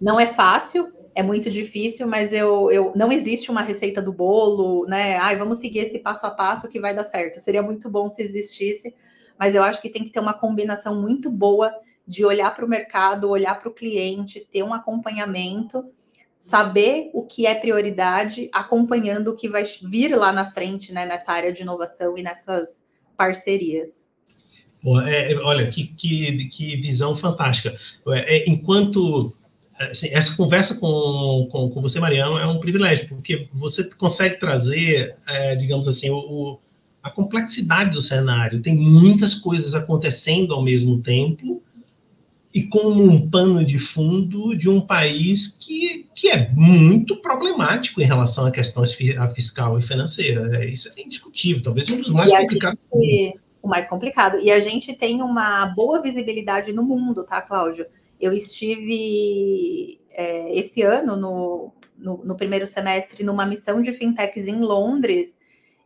Não 0.00 0.18
é 0.18 0.26
fácil, 0.26 0.92
é 1.20 1.22
muito 1.22 1.50
difícil, 1.50 2.06
mas 2.06 2.32
eu, 2.32 2.70
eu 2.70 2.92
não 2.96 3.12
existe 3.12 3.50
uma 3.50 3.60
receita 3.60 4.00
do 4.00 4.10
bolo, 4.10 4.86
né? 4.86 5.18
Ai, 5.18 5.36
vamos 5.36 5.58
seguir 5.58 5.80
esse 5.80 5.98
passo 5.98 6.26
a 6.26 6.30
passo 6.30 6.68
que 6.68 6.80
vai 6.80 6.94
dar 6.94 7.04
certo. 7.04 7.38
Seria 7.38 7.62
muito 7.62 7.90
bom 7.90 8.08
se 8.08 8.22
existisse, 8.22 8.94
mas 9.38 9.54
eu 9.54 9.62
acho 9.62 9.82
que 9.82 9.90
tem 9.90 10.02
que 10.02 10.10
ter 10.10 10.18
uma 10.18 10.32
combinação 10.32 10.98
muito 10.98 11.30
boa 11.30 11.72
de 12.06 12.24
olhar 12.24 12.54
para 12.54 12.64
o 12.64 12.68
mercado, 12.68 13.28
olhar 13.28 13.58
para 13.58 13.68
o 13.68 13.74
cliente, 13.74 14.48
ter 14.50 14.62
um 14.62 14.72
acompanhamento, 14.72 15.84
saber 16.38 17.10
o 17.12 17.22
que 17.22 17.46
é 17.46 17.54
prioridade, 17.54 18.48
acompanhando 18.50 19.28
o 19.28 19.36
que 19.36 19.46
vai 19.46 19.64
vir 19.82 20.16
lá 20.16 20.32
na 20.32 20.46
frente, 20.46 20.90
né, 20.90 21.04
nessa 21.04 21.32
área 21.32 21.52
de 21.52 21.60
inovação 21.60 22.16
e 22.16 22.22
nessas 22.22 22.82
parcerias. 23.14 24.10
É, 25.06 25.34
olha, 25.42 25.68
que, 25.68 25.88
que, 25.88 26.46
que 26.46 26.76
visão 26.76 27.14
fantástica. 27.14 27.76
É, 28.08 28.48
enquanto 28.48 29.34
assim, 29.80 30.08
essa 30.12 30.36
conversa 30.36 30.74
com, 30.74 31.48
com, 31.50 31.70
com, 31.70 31.80
você, 31.80 31.98
Mariano, 31.98 32.36
é 32.36 32.46
um 32.46 32.60
privilégio, 32.60 33.08
porque 33.08 33.48
você 33.52 33.84
consegue 33.84 34.38
trazer, 34.38 35.16
é, 35.26 35.56
digamos 35.56 35.88
assim, 35.88 36.10
o, 36.10 36.58
a 37.02 37.10
complexidade 37.10 37.90
do 37.90 38.02
cenário. 38.02 38.60
Tem 38.60 38.76
muitas 38.76 39.34
coisas 39.34 39.74
acontecendo 39.74 40.52
ao 40.52 40.62
mesmo 40.62 41.00
tempo 41.00 41.62
e 42.52 42.64
como 42.64 43.02
um 43.02 43.30
pano 43.30 43.64
de 43.64 43.78
fundo 43.78 44.56
de 44.56 44.68
um 44.68 44.80
país 44.80 45.56
que, 45.58 46.06
que 46.14 46.28
é 46.28 46.50
muito 46.52 47.16
problemático 47.16 48.02
em 48.02 48.04
relação 48.04 48.46
à 48.46 48.50
questão 48.50 48.84
fiscal 49.34 49.78
e 49.78 49.82
financeira. 49.82 50.58
É, 50.58 50.68
isso 50.68 50.92
é 50.96 51.02
indiscutível, 51.02 51.62
talvez 51.62 51.88
um 51.88 51.98
dos 51.98 52.10
mais 52.10 52.30
complicados. 52.30 52.86
Gente, 52.92 53.40
o 53.62 53.68
mais 53.68 53.86
complicado. 53.86 54.38
E 54.40 54.50
a 54.50 54.58
gente 54.58 54.92
tem 54.94 55.22
uma 55.22 55.66
boa 55.66 56.02
visibilidade 56.02 56.72
no 56.72 56.82
mundo, 56.82 57.24
tá, 57.24 57.40
Cláudio? 57.40 57.86
Eu 58.20 58.32
estive 58.32 60.00
é, 60.10 60.58
esse 60.58 60.82
ano, 60.82 61.16
no, 61.16 61.72
no, 61.96 62.24
no, 62.24 62.36
primeiro 62.36 62.66
semestre, 62.66 63.24
numa 63.24 63.46
missão 63.46 63.80
de 63.80 63.92
fintechs 63.92 64.46
em 64.46 64.60
Londres, 64.60 65.38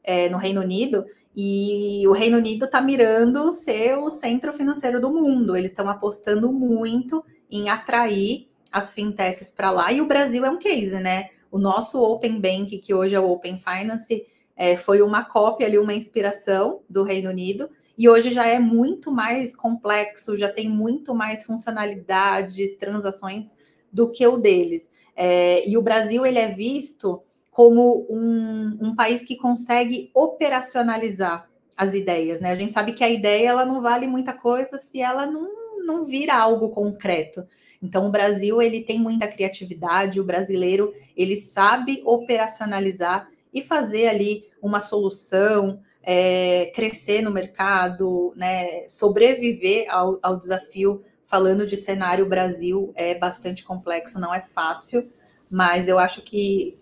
é, 0.02 0.28
no 0.28 0.36
Reino 0.36 0.60
Unido, 0.60 1.04
e 1.36 2.06
o 2.06 2.12
Reino 2.12 2.38
Unido 2.38 2.64
está 2.64 2.80
mirando 2.80 3.52
ser 3.52 3.96
o 3.96 4.10
centro 4.10 4.52
financeiro 4.52 5.00
do 5.00 5.10
mundo. 5.10 5.56
Eles 5.56 5.70
estão 5.70 5.88
apostando 5.88 6.52
muito 6.52 7.24
em 7.50 7.68
atrair 7.68 8.48
as 8.70 8.92
fintechs 8.92 9.50
para 9.50 9.70
lá, 9.70 9.92
e 9.92 10.00
o 10.00 10.06
Brasil 10.06 10.44
é 10.44 10.50
um 10.50 10.58
case, 10.58 10.98
né? 10.98 11.30
O 11.50 11.58
nosso 11.58 12.02
Open 12.02 12.40
Bank, 12.40 12.78
que 12.78 12.92
hoje 12.92 13.14
é 13.14 13.20
o 13.20 13.30
Open 13.30 13.56
Finance, 13.56 14.26
é, 14.56 14.76
foi 14.76 15.02
uma 15.02 15.24
cópia 15.24 15.66
ali, 15.66 15.78
uma 15.78 15.94
inspiração 15.94 16.80
do 16.88 17.02
Reino 17.02 17.30
Unido, 17.30 17.70
e 17.96 18.08
hoje 18.08 18.30
já 18.30 18.46
é 18.46 18.58
muito 18.58 19.10
mais 19.10 19.54
complexo, 19.54 20.36
já 20.36 20.50
tem 20.50 20.68
muito 20.68 21.14
mais 21.14 21.44
funcionalidades, 21.44 22.76
transações 22.76 23.52
do 23.92 24.10
que 24.10 24.26
o 24.26 24.36
deles. 24.36 24.90
É, 25.16 25.68
e 25.68 25.76
o 25.76 25.82
Brasil 25.82 26.26
ele 26.26 26.38
é 26.38 26.50
visto 26.50 27.22
como 27.50 28.04
um, 28.10 28.78
um, 28.80 28.94
país 28.96 29.22
que 29.22 29.36
consegue 29.36 30.10
operacionalizar 30.12 31.48
as 31.76 31.94
ideias, 31.94 32.40
né? 32.40 32.50
A 32.50 32.56
gente 32.56 32.72
sabe 32.72 32.92
que 32.92 33.04
a 33.04 33.08
ideia 33.08 33.50
ela 33.50 33.64
não 33.64 33.80
vale 33.80 34.08
muita 34.08 34.32
coisa 34.32 34.76
se 34.76 35.00
ela 35.00 35.24
não, 35.24 35.48
não 35.84 36.04
vira 36.04 36.34
algo 36.34 36.70
concreto. 36.70 37.46
Então 37.80 38.08
o 38.08 38.10
Brasil 38.10 38.60
ele 38.60 38.80
tem 38.80 38.98
muita 38.98 39.28
criatividade, 39.28 40.20
o 40.20 40.24
brasileiro 40.24 40.92
ele 41.16 41.36
sabe 41.36 42.02
operacionalizar 42.04 43.28
e 43.52 43.60
fazer 43.60 44.08
ali 44.08 44.44
uma 44.60 44.80
solução, 44.80 45.80
é, 46.06 46.70
crescer 46.74 47.22
no 47.22 47.30
mercado, 47.30 48.32
né, 48.36 48.86
sobreviver 48.88 49.86
ao, 49.88 50.18
ao 50.22 50.36
desafio. 50.36 51.02
Falando 51.24 51.66
de 51.66 51.76
cenário 51.76 52.28
Brasil, 52.28 52.92
é 52.94 53.14
bastante 53.14 53.64
complexo, 53.64 54.20
não 54.20 54.32
é 54.32 54.40
fácil, 54.40 55.10
mas 55.50 55.88
eu 55.88 55.98
acho 55.98 56.20
que 56.20 56.76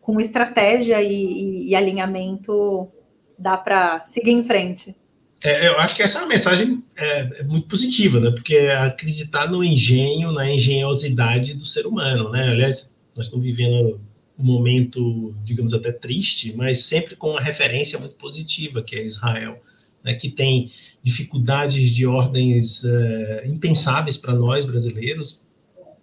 com 0.00 0.20
estratégia 0.20 1.00
e, 1.00 1.14
e, 1.14 1.70
e 1.70 1.74
alinhamento 1.74 2.90
dá 3.38 3.56
para 3.56 4.04
seguir 4.04 4.32
em 4.32 4.42
frente. 4.42 4.94
É, 5.42 5.68
eu 5.68 5.78
acho 5.78 5.94
que 5.94 6.02
essa 6.02 6.18
é 6.18 6.22
uma 6.22 6.28
mensagem 6.28 6.82
é, 6.96 7.40
é, 7.40 7.42
muito 7.42 7.68
positiva, 7.68 8.18
né? 8.18 8.30
Porque 8.30 8.56
é 8.56 8.76
acreditar 8.76 9.50
no 9.50 9.62
engenho, 9.62 10.32
na 10.32 10.50
engenhosidade 10.50 11.54
do 11.54 11.66
ser 11.66 11.86
humano, 11.86 12.30
né? 12.30 12.48
Aliás, 12.48 12.94
nós 13.14 13.26
estamos 13.26 13.44
vivendo 13.44 14.00
um 14.38 14.44
momento, 14.44 15.34
digamos 15.44 15.72
até 15.72 15.92
triste, 15.92 16.52
mas 16.56 16.84
sempre 16.84 17.16
com 17.16 17.30
uma 17.30 17.40
referência 17.40 17.98
muito 17.98 18.16
positiva, 18.16 18.82
que 18.82 18.96
é 18.96 19.04
Israel, 19.04 19.62
né, 20.02 20.14
que 20.14 20.28
tem 20.28 20.72
dificuldades 21.02 21.90
de 21.90 22.06
ordens 22.06 22.82
uh, 22.82 23.46
impensáveis 23.46 24.16
para 24.16 24.34
nós 24.34 24.64
brasileiros, 24.64 25.40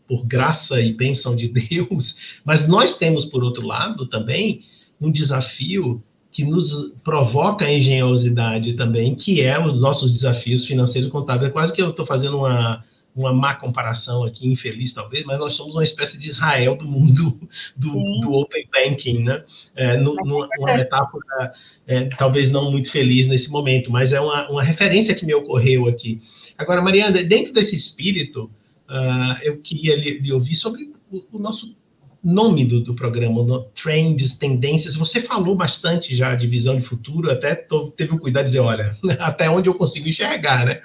por 0.07 0.25
graça 0.25 0.81
e 0.81 0.93
bênção 0.93 1.35
de 1.35 1.47
Deus, 1.69 2.17
mas 2.43 2.67
nós 2.67 2.97
temos, 2.97 3.25
por 3.25 3.43
outro 3.43 3.65
lado, 3.65 4.05
também 4.05 4.63
um 4.99 5.11
desafio 5.11 6.01
que 6.31 6.45
nos 6.45 6.93
provoca 7.03 7.69
engenhosidade 7.69 8.73
também, 8.73 9.13
que 9.15 9.41
é 9.41 9.61
os 9.61 9.81
nossos 9.81 10.13
desafios 10.13 10.65
financeiros 10.65 11.11
contábeis. 11.11 11.49
É 11.49 11.53
quase 11.53 11.73
que 11.73 11.81
eu 11.81 11.89
estou 11.89 12.05
fazendo 12.05 12.37
uma, 12.37 12.83
uma 13.15 13.33
má 13.33 13.55
comparação 13.55 14.23
aqui, 14.23 14.47
infeliz 14.47 14.93
talvez, 14.93 15.25
mas 15.25 15.37
nós 15.37 15.53
somos 15.53 15.75
uma 15.75 15.83
espécie 15.83 16.17
de 16.17 16.27
Israel 16.27 16.75
do 16.75 16.85
mundo 16.85 17.39
do, 17.75 17.91
do 18.21 18.33
Open 18.33 18.67
Banking, 18.71 19.23
né? 19.23 19.43
É, 19.75 19.97
no, 19.97 20.15
numa, 20.15 20.47
uma 20.57 20.77
metáfora 20.77 21.53
é, 21.85 22.05
talvez 22.05 22.49
não 22.51 22.71
muito 22.71 22.89
feliz 22.89 23.27
nesse 23.27 23.51
momento, 23.51 23.91
mas 23.91 24.13
é 24.13 24.21
uma, 24.21 24.49
uma 24.49 24.63
referência 24.63 25.13
que 25.13 25.25
me 25.25 25.33
ocorreu 25.33 25.87
aqui. 25.87 26.19
Agora, 26.57 26.81
Mariana, 26.81 27.23
dentro 27.23 27.51
desse 27.51 27.75
espírito, 27.75 28.49
uh, 28.89 29.41
eu 29.41 29.57
queria 29.57 29.95
lhe, 29.95 30.19
lhe, 30.19 30.31
ouvir 30.31 30.55
sobre 30.55 30.93
o, 31.11 31.23
o 31.33 31.39
nosso 31.39 31.75
nome 32.23 32.63
do, 32.65 32.81
do 32.81 32.93
programa, 32.93 33.43
no 33.43 33.63
Trends, 33.63 34.33
Tendências. 34.33 34.95
Você 34.95 35.19
falou 35.19 35.55
bastante 35.55 36.15
já 36.15 36.35
de 36.35 36.45
visão 36.45 36.75
de 36.75 36.81
futuro, 36.81 37.31
até 37.31 37.55
tô, 37.55 37.89
teve 37.89 38.13
o 38.13 38.19
cuidado 38.19 38.45
de 38.45 38.51
dizer, 38.51 38.59
olha, 38.59 38.95
até 39.19 39.49
onde 39.49 39.69
eu 39.69 39.73
consigo 39.73 40.07
enxergar, 40.07 40.65
né? 40.65 40.81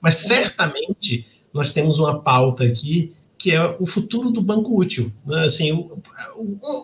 Mas 0.00 0.16
certamente 0.16 1.26
nós 1.52 1.70
temos 1.70 1.98
uma 1.98 2.20
pauta 2.20 2.64
aqui 2.64 3.12
que 3.38 3.52
é 3.52 3.76
o 3.78 3.86
futuro 3.86 4.30
do 4.30 4.42
banco 4.42 4.76
útil. 4.76 5.12
Né? 5.24 5.44
Assim, 5.44 5.88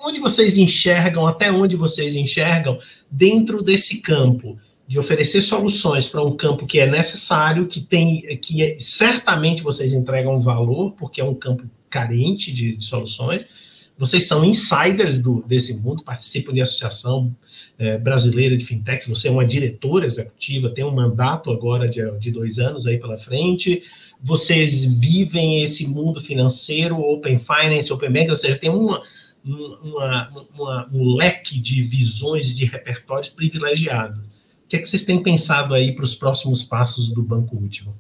onde 0.02 0.20
vocês 0.20 0.56
enxergam, 0.56 1.26
até 1.26 1.50
onde 1.50 1.74
vocês 1.74 2.14
enxergam 2.14 2.78
dentro 3.10 3.60
desse 3.60 3.98
campo 3.98 4.56
de 4.86 4.98
oferecer 4.98 5.42
soluções 5.42 6.08
para 6.08 6.22
um 6.22 6.36
campo 6.36 6.66
que 6.66 6.78
é 6.78 6.88
necessário, 6.88 7.66
que 7.66 7.80
tem, 7.80 8.20
que 8.36 8.62
é, 8.62 8.76
certamente 8.78 9.62
vocês 9.62 9.92
entregam 9.92 10.40
valor, 10.40 10.92
porque 10.92 11.20
é 11.20 11.24
um 11.24 11.34
campo 11.34 11.64
carente 11.90 12.52
de, 12.52 12.76
de 12.76 12.84
soluções. 12.84 13.48
Vocês 13.96 14.26
são 14.26 14.44
insiders 14.44 15.18
do, 15.18 15.42
desse 15.46 15.74
mundo, 15.74 16.04
participam 16.04 16.52
de 16.52 16.60
associação 16.60 17.34
é, 17.78 17.96
brasileira 17.96 18.56
de 18.56 18.64
fintechs. 18.64 19.08
Você 19.08 19.28
é 19.28 19.30
uma 19.30 19.44
diretora 19.44 20.04
executiva, 20.04 20.68
tem 20.68 20.84
um 20.84 20.94
mandato 20.94 21.50
agora 21.50 21.88
de, 21.88 22.00
de 22.18 22.30
dois 22.30 22.58
anos 22.58 22.86
aí 22.86 22.98
pela 22.98 23.16
frente 23.16 23.82
vocês 24.24 24.86
vivem 24.86 25.62
esse 25.62 25.86
mundo 25.86 26.18
financeiro, 26.18 26.98
Open 26.98 27.38
Finance, 27.38 27.92
Open 27.92 28.10
Bank, 28.10 28.30
ou 28.30 28.36
seja, 28.36 28.58
tem 28.58 28.70
uma, 28.70 29.02
uma, 29.44 30.46
uma, 30.54 30.90
um 30.90 31.14
leque 31.14 31.60
de 31.60 31.82
visões 31.82 32.50
e 32.50 32.54
de 32.54 32.64
repertórios 32.64 33.28
privilegiados. 33.28 34.18
O 34.18 34.66
que 34.66 34.76
é 34.76 34.78
que 34.78 34.88
vocês 34.88 35.04
têm 35.04 35.22
pensado 35.22 35.74
aí 35.74 35.94
para 35.94 36.06
os 36.06 36.14
próximos 36.14 36.64
passos 36.64 37.12
do 37.12 37.22
Banco 37.22 37.54
Último? 37.54 37.94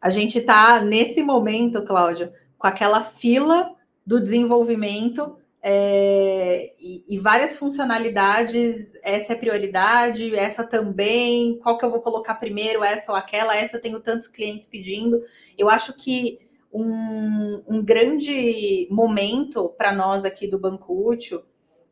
A 0.00 0.08
gente 0.08 0.38
está, 0.38 0.82
nesse 0.82 1.22
momento, 1.22 1.82
Cláudio, 1.82 2.32
com 2.56 2.66
aquela 2.66 3.02
fila 3.02 3.70
do 4.06 4.18
desenvolvimento 4.18 5.36
é, 5.66 6.74
e, 6.78 7.02
e, 7.08 7.18
várias 7.18 7.56
funcionalidades, 7.56 8.92
essa 9.02 9.32
é 9.32 9.36
prioridade, 9.36 10.36
essa 10.36 10.62
também, 10.62 11.58
qual 11.58 11.78
que 11.78 11.86
eu 11.86 11.90
vou 11.90 12.02
colocar 12.02 12.34
primeiro, 12.34 12.84
essa 12.84 13.10
ou 13.10 13.16
aquela, 13.16 13.56
essa 13.56 13.78
eu 13.78 13.80
tenho 13.80 13.98
tantos 13.98 14.28
clientes 14.28 14.68
pedindo. 14.68 15.22
Eu 15.56 15.70
acho 15.70 15.94
que 15.94 16.38
um, 16.70 17.62
um 17.66 17.82
grande 17.82 18.86
momento 18.90 19.70
para 19.70 19.90
nós 19.90 20.26
aqui 20.26 20.46
do 20.46 20.58
Banco 20.58 20.92
Útil 21.08 21.42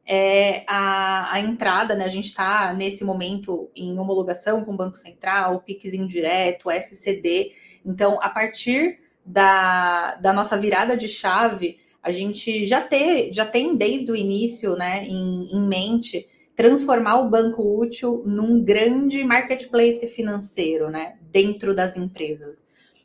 é 0.05 0.65
a, 0.69 1.33
a 1.33 1.41
entrada, 1.41 1.95
né? 1.95 2.05
A 2.05 2.11
gente 2.11 2.27
está 2.27 2.75
nesse 2.75 3.03
momento 3.03 3.71
em 3.75 3.99
homologação 3.99 4.63
com 4.63 4.75
o 4.75 4.77
Banco 4.77 4.99
Central, 4.99 5.63
PIX 5.63 5.95
indireto, 5.95 6.71
SCD. 6.71 7.53
Então, 7.87 8.19
a 8.21 8.29
partir 8.29 8.99
da, 9.25 10.17
da 10.17 10.31
nossa 10.31 10.59
virada 10.59 10.95
de 10.95 11.09
chave, 11.09 11.79
a 12.03 12.11
gente 12.11 12.65
já, 12.65 12.81
ter, 12.81 13.33
já 13.33 13.47
tem 13.47 13.77
desde 13.77 14.11
o 14.11 14.17
início 14.17 14.75
né, 14.75 15.05
em, 15.07 15.47
em 15.53 15.61
mente 15.61 16.27
transformar 16.55 17.21
o 17.21 17.31
banco 17.31 17.63
útil 17.81 18.23
num 18.27 18.63
grande 18.63 19.23
marketplace 19.25 20.07
financeiro, 20.09 20.91
né, 20.91 21.17
dentro 21.31 21.75
das 21.75 21.97
empresas. 21.97 22.59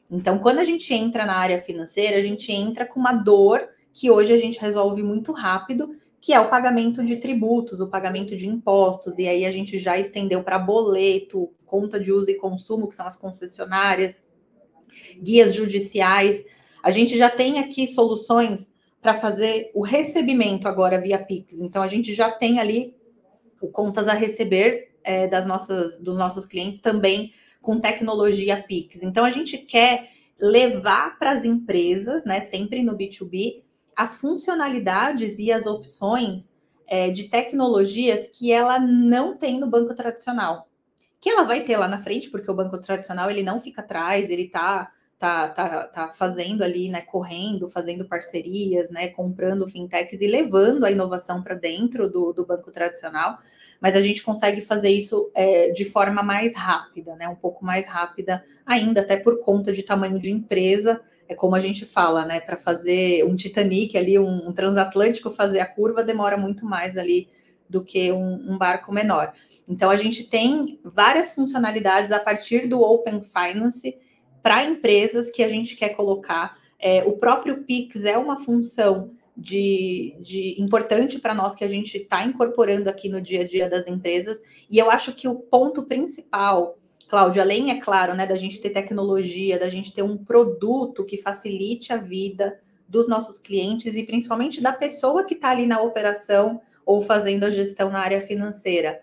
Então, 0.09 0.39
quando 0.39 0.59
a 0.59 0.63
gente 0.63 0.93
entra 0.93 1.25
na 1.25 1.35
área 1.35 1.59
financeira, 1.61 2.17
a 2.17 2.21
gente 2.21 2.51
entra 2.51 2.85
com 2.85 2.99
uma 2.99 3.13
dor 3.13 3.69
que 3.93 4.09
hoje 4.09 4.33
a 4.33 4.37
gente 4.37 4.59
resolve 4.59 5.03
muito 5.03 5.31
rápido, 5.31 5.91
que 6.19 6.33
é 6.33 6.39
o 6.39 6.49
pagamento 6.49 7.03
de 7.03 7.17
tributos, 7.17 7.79
o 7.79 7.89
pagamento 7.89 8.35
de 8.35 8.47
impostos, 8.47 9.17
e 9.19 9.27
aí 9.27 9.45
a 9.45 9.51
gente 9.51 9.77
já 9.77 9.97
estendeu 9.97 10.43
para 10.43 10.57
boleto, 10.57 11.51
conta 11.65 11.99
de 11.99 12.11
uso 12.11 12.29
e 12.29 12.35
consumo, 12.35 12.87
que 12.87 12.95
são 12.95 13.05
as 13.05 13.15
concessionárias, 13.15 14.23
guias 15.21 15.53
judiciais. 15.53 16.43
A 16.81 16.89
gente 16.89 17.17
já 17.17 17.29
tem 17.29 17.59
aqui 17.59 17.85
soluções 17.85 18.69
para 19.07 19.21
fazer 19.21 19.71
o 19.73 19.81
recebimento 19.85 20.67
agora 20.67 20.99
via 20.99 21.17
Pix. 21.17 21.61
Então 21.61 21.81
a 21.81 21.87
gente 21.87 22.13
já 22.13 22.29
tem 22.29 22.59
ali 22.59 22.93
o 23.61 23.69
contas 23.69 24.09
a 24.09 24.13
receber 24.13 24.97
é, 25.01 25.25
das 25.27 25.47
nossas 25.47 25.97
dos 25.97 26.17
nossos 26.17 26.45
clientes 26.45 26.81
também 26.81 27.31
com 27.61 27.79
tecnologia 27.79 28.61
Pix. 28.61 29.03
Então 29.03 29.23
a 29.23 29.29
gente 29.29 29.59
quer 29.59 30.09
levar 30.37 31.17
para 31.17 31.31
as 31.31 31.45
empresas, 31.45 32.25
né, 32.25 32.41
sempre 32.41 32.83
no 32.83 32.97
B2B, 32.97 33.63
as 33.95 34.17
funcionalidades 34.17 35.39
e 35.39 35.53
as 35.53 35.65
opções 35.65 36.51
é, 36.85 37.09
de 37.09 37.29
tecnologias 37.29 38.27
que 38.27 38.51
ela 38.51 38.77
não 38.77 39.37
tem 39.37 39.57
no 39.57 39.69
banco 39.69 39.95
tradicional. 39.95 40.67
Que 41.21 41.29
ela 41.29 41.43
vai 41.43 41.63
ter 41.63 41.77
lá 41.77 41.87
na 41.87 41.97
frente, 41.97 42.29
porque 42.29 42.51
o 42.51 42.53
banco 42.53 42.77
tradicional 42.77 43.31
ele 43.31 43.41
não 43.41 43.57
fica 43.57 43.79
atrás, 43.79 44.29
ele 44.29 44.47
está 44.47 44.91
tá, 45.19 45.47
tá, 45.47 45.83
tá 45.85 46.09
fazendo 46.09 46.63
ali, 46.63 46.89
né, 46.89 47.01
correndo, 47.01 47.67
fazendo 47.67 48.05
parcerias, 48.05 48.91
né, 48.91 49.07
comprando 49.07 49.67
fintechs 49.67 50.21
e 50.21 50.27
levando 50.27 50.85
a 50.85 50.91
inovação 50.91 51.41
para 51.41 51.55
dentro 51.55 52.09
do, 52.09 52.31
do 52.31 52.45
banco 52.45 52.71
tradicional, 52.71 53.39
mas 53.81 53.95
a 53.95 54.01
gente 54.01 54.23
consegue 54.23 54.61
fazer 54.61 54.89
isso 54.89 55.31
é, 55.35 55.71
de 55.71 55.85
forma 55.85 56.21
mais 56.21 56.55
rápida, 56.55 57.15
né, 57.15 57.27
um 57.27 57.35
pouco 57.35 57.65
mais 57.65 57.87
rápida 57.87 58.43
ainda, 58.65 59.01
até 59.01 59.17
por 59.17 59.39
conta 59.39 59.73
de 59.73 59.81
tamanho 59.81 60.19
de 60.19 60.29
empresa, 60.29 61.01
é 61.27 61.35
como 61.35 61.55
a 61.55 61.59
gente 61.59 61.85
fala, 61.85 62.23
né, 62.23 62.39
para 62.39 62.55
fazer 62.55 63.25
um 63.25 63.35
Titanic 63.35 63.97
ali, 63.97 64.19
um, 64.19 64.49
um, 64.49 64.53
transatlântico 64.53 65.31
fazer 65.31 65.59
a 65.59 65.65
curva 65.65 66.03
demora 66.03 66.37
muito 66.37 66.65
mais 66.65 66.97
ali 66.97 67.27
do 67.67 67.83
que 67.83 68.11
um, 68.11 68.53
um 68.53 68.57
barco 68.57 68.93
menor. 68.93 69.33
Então 69.67 69.89
a 69.89 69.97
gente 69.97 70.23
tem 70.23 70.79
várias 70.83 71.31
funcionalidades 71.31 72.13
a 72.13 72.19
partir 72.19 72.67
do 72.67 72.81
Open 72.81 73.21
Finance, 73.21 73.97
para 74.47 74.63
empresas 74.63 75.29
que 75.29 75.43
a 75.43 75.47
gente 75.49 75.75
quer 75.75 75.89
colocar. 75.89 76.57
É, 76.79 77.03
o 77.03 77.17
próprio 77.17 77.65
Pix 77.65 78.05
é 78.05 78.17
uma 78.17 78.37
função 78.37 79.11
de, 79.35 80.15
de 80.21 80.55
importante 80.57 81.19
para 81.19 81.33
nós 81.33 81.53
que 81.53 81.65
a 81.65 81.67
gente 81.67 81.97
está 81.97 82.23
incorporando 82.23 82.89
aqui 82.89 83.09
no 83.09 83.19
dia 83.19 83.41
a 83.41 83.43
dia 83.45 83.69
das 83.69 83.87
empresas. 83.87 84.41
E 84.71 84.77
eu 84.77 84.89
acho 84.89 85.13
que 85.13 85.27
o 85.27 85.35
ponto 85.35 85.83
principal, 85.83 86.77
Cláudio, 87.09 87.41
além, 87.41 87.71
é 87.71 87.81
claro, 87.81 88.13
né, 88.13 88.25
da 88.25 88.35
gente 88.35 88.61
ter 88.61 88.69
tecnologia, 88.69 89.59
da 89.59 89.67
gente 89.67 89.93
ter 89.93 90.01
um 90.01 90.15
produto 90.15 91.03
que 91.03 91.17
facilite 91.17 91.91
a 91.91 91.97
vida 91.97 92.57
dos 92.87 93.05
nossos 93.05 93.37
clientes 93.37 93.95
e 93.95 94.03
principalmente 94.03 94.61
da 94.61 94.71
pessoa 94.71 95.25
que 95.25 95.33
está 95.33 95.49
ali 95.49 95.65
na 95.65 95.81
operação 95.81 96.61
ou 96.85 97.01
fazendo 97.01 97.43
a 97.43 97.51
gestão 97.51 97.89
na 97.89 97.99
área 97.99 98.21
financeira. 98.21 99.01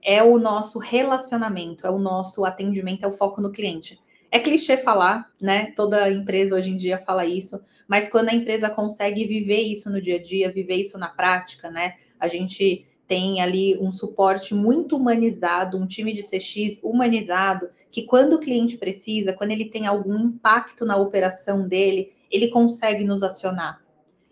É 0.00 0.22
o 0.22 0.38
nosso 0.38 0.78
relacionamento, 0.78 1.84
é 1.84 1.90
o 1.90 1.98
nosso 1.98 2.44
atendimento, 2.44 3.02
é 3.02 3.08
o 3.08 3.10
foco 3.10 3.40
no 3.40 3.50
cliente. 3.50 4.03
É 4.34 4.40
clichê 4.40 4.76
falar, 4.76 5.32
né? 5.40 5.72
Toda 5.76 6.10
empresa 6.10 6.56
hoje 6.56 6.68
em 6.68 6.74
dia 6.76 6.98
fala 6.98 7.24
isso, 7.24 7.60
mas 7.86 8.08
quando 8.08 8.30
a 8.30 8.34
empresa 8.34 8.68
consegue 8.68 9.24
viver 9.24 9.60
isso 9.60 9.88
no 9.88 10.00
dia 10.00 10.16
a 10.16 10.20
dia, 10.20 10.50
viver 10.50 10.74
isso 10.74 10.98
na 10.98 11.06
prática, 11.06 11.70
né? 11.70 11.94
A 12.18 12.26
gente 12.26 12.84
tem 13.06 13.40
ali 13.40 13.78
um 13.78 13.92
suporte 13.92 14.52
muito 14.52 14.96
humanizado, 14.96 15.78
um 15.78 15.86
time 15.86 16.12
de 16.12 16.24
CX 16.24 16.80
humanizado, 16.82 17.70
que 17.92 18.02
quando 18.02 18.32
o 18.32 18.40
cliente 18.40 18.76
precisa, 18.76 19.32
quando 19.32 19.52
ele 19.52 19.66
tem 19.66 19.86
algum 19.86 20.18
impacto 20.18 20.84
na 20.84 20.96
operação 20.96 21.68
dele, 21.68 22.10
ele 22.28 22.48
consegue 22.48 23.04
nos 23.04 23.22
acionar. 23.22 23.84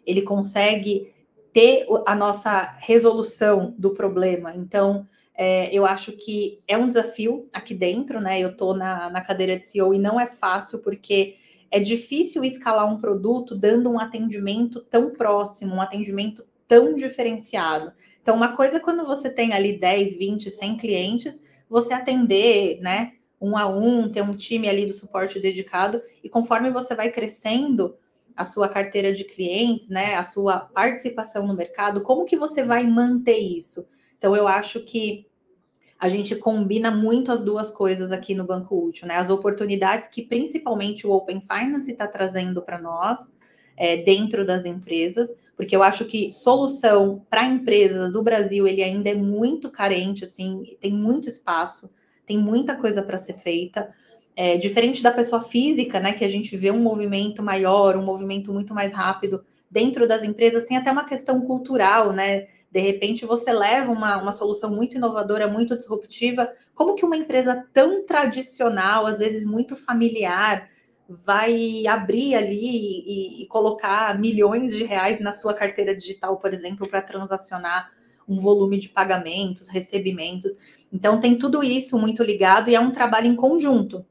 Ele 0.05 0.23
consegue 0.23 1.13
ter 1.53 1.87
a 2.09 2.17
nossa 2.17 2.73
resolução 2.81 3.73
do 3.79 3.91
problema. 3.91 4.53
Então, 4.57 5.07
é, 5.35 5.75
eu 5.75 5.87
acho 5.87 6.13
que 6.13 6.61
é 6.69 6.77
um 6.77 6.89
desafio 6.89 7.49
aqui 7.53 7.75
dentro, 7.75 8.21
né? 8.21 8.41
Eu 8.41 8.51
estou 8.51 8.75
na, 8.75 9.09
na 9.11 9.21
cadeira 9.21 9.59
de 9.59 9.65
CEO 9.65 9.95
e 9.95 9.99
não 9.99 10.21
é 10.21 10.27
fácil, 10.27 10.79
porque 10.81 11.37
é 11.71 11.81
difícil 11.81 12.45
escalar 12.45 12.87
um 12.87 12.99
produto 12.99 13.57
dando 13.57 13.91
um 13.91 13.99
atendimento 13.99 14.81
tão 14.83 15.11
próximo, 15.11 15.75
um 15.75 15.81
atendimento 15.81 16.45
tão 16.69 16.95
diferenciado. 16.95 17.93
Então, 18.21 18.37
uma 18.37 18.55
coisa 18.55 18.77
é 18.77 18.81
quando 18.81 19.07
você 19.07 19.31
tem 19.31 19.53
ali 19.53 19.79
10, 19.79 20.15
20, 20.17 20.51
100 20.51 20.77
clientes, 20.77 21.41
você 21.69 21.95
atender, 21.95 22.79
né, 22.81 23.13
um 23.41 23.57
a 23.57 23.67
um, 23.67 24.09
ter 24.09 24.23
um 24.23 24.31
time 24.31 24.69
ali 24.69 24.87
do 24.87 24.93
suporte 24.93 25.41
dedicado, 25.41 26.01
e 26.23 26.29
conforme 26.29 26.71
você 26.71 26.95
vai 26.95 27.11
crescendo 27.11 27.97
a 28.37 28.45
sua 28.45 28.69
carteira 28.69 29.13
de 29.13 29.25
clientes, 29.25 29.89
né, 29.89 30.15
a 30.15 30.23
sua 30.23 30.61
participação 30.61 31.47
no 31.47 31.55
mercado, 31.55 32.03
como 32.03 32.25
que 32.25 32.37
você 32.37 32.63
vai 32.63 32.87
manter 32.87 33.39
isso? 33.39 33.87
Então, 34.23 34.37
eu 34.37 34.47
acho 34.47 34.79
que 34.79 35.27
a 35.99 36.09
gente 36.09 36.37
combina 36.37 36.93
muito 36.93 37.33
as 37.33 37.43
duas 37.43 37.73
coisas 37.73 38.13
aqui 38.13 38.37
no 38.37 38.45
Banco 38.45 38.87
Útil, 38.87 39.09
né? 39.09 39.17
As 39.17 39.31
oportunidades 39.31 40.07
que 40.07 40.23
principalmente 40.23 41.05
o 41.05 41.11
Open 41.11 41.41
Finance 41.41 41.91
está 41.91 42.07
trazendo 42.07 42.63
para 42.63 42.81
nós 42.81 43.33
é, 43.77 43.97
dentro 43.97 44.47
das 44.47 44.65
empresas, 44.65 45.35
porque 45.57 45.75
eu 45.75 45.83
acho 45.83 46.05
que 46.05 46.31
solução 46.31 47.27
para 47.29 47.45
empresas, 47.45 48.15
o 48.15 48.23
Brasil 48.23 48.65
ele 48.69 48.81
ainda 48.81 49.11
é 49.11 49.15
muito 49.17 49.69
carente, 49.73 50.23
assim, 50.23 50.77
tem 50.79 50.93
muito 50.93 51.29
espaço, 51.29 51.91
tem 52.25 52.39
muita 52.39 52.77
coisa 52.77 53.03
para 53.03 53.19
ser 53.19 53.35
feita. 53.35 53.93
é, 54.37 54.57
diferente 54.57 55.03
da 55.03 55.11
pessoa 55.11 55.43
física, 55.43 56.01
né, 56.01 56.13
que 56.13 56.25
a 56.25 56.29
gente 56.29 56.57
vê 56.57 56.71
um 56.71 56.81
movimento 56.81 57.43
maior, 57.43 57.97
um 57.97 58.05
movimento 58.05 58.53
muito 58.53 58.73
mais 58.75 58.93
rápido 58.93 59.45
dentro 59.71 60.07
das 60.07 60.23
empresas, 60.23 60.65
tem 60.65 60.77
até 60.77 60.91
uma 60.93 61.05
questão 61.05 61.41
cultural, 61.43 62.13
né? 62.13 62.47
De 62.73 62.81
repente 62.81 63.27
você 63.27 63.53
leva 63.53 63.93
uma, 63.93 64.17
uma 64.17 64.33
solução 64.33 64.71
muito 64.71 64.97
inovadora, 64.97 65.47
muito 65.47 65.77
disruptiva. 65.77 66.51
Como 66.75 66.95
que 66.95 67.05
uma 67.05 67.17
empresa 67.17 67.69
tão 67.73 68.05
tradicional, 68.07 69.05
às 69.05 69.19
vezes 69.19 69.45
muito 69.45 69.77
familiar, 69.77 70.71
vai 71.07 71.87
abrir 71.87 72.35
ali 72.35 72.57
e, 72.57 73.43
e 73.43 73.47
colocar 73.49 74.19
milhões 74.19 74.75
de 74.75 74.85
reais 74.85 75.21
na 75.21 75.35
sua 75.35 75.53
carteira 75.53 75.95
digital, 75.95 76.39
por 76.39 76.55
exemplo, 76.55 76.89
para 76.89 77.03
transacionar 77.03 77.93
um 78.27 78.39
volume 78.39 78.79
de 78.79 78.89
pagamentos, 78.89 79.69
recebimentos. 79.69 80.53
Então 80.91 81.21
tem 81.21 81.37
tudo 81.37 81.63
isso 81.63 81.99
muito 81.99 82.23
ligado 82.23 82.71
e 82.71 82.75
é 82.75 82.81
um 82.81 82.91
trabalho 82.91 83.27
em 83.27 83.37
conjunto 83.37 84.03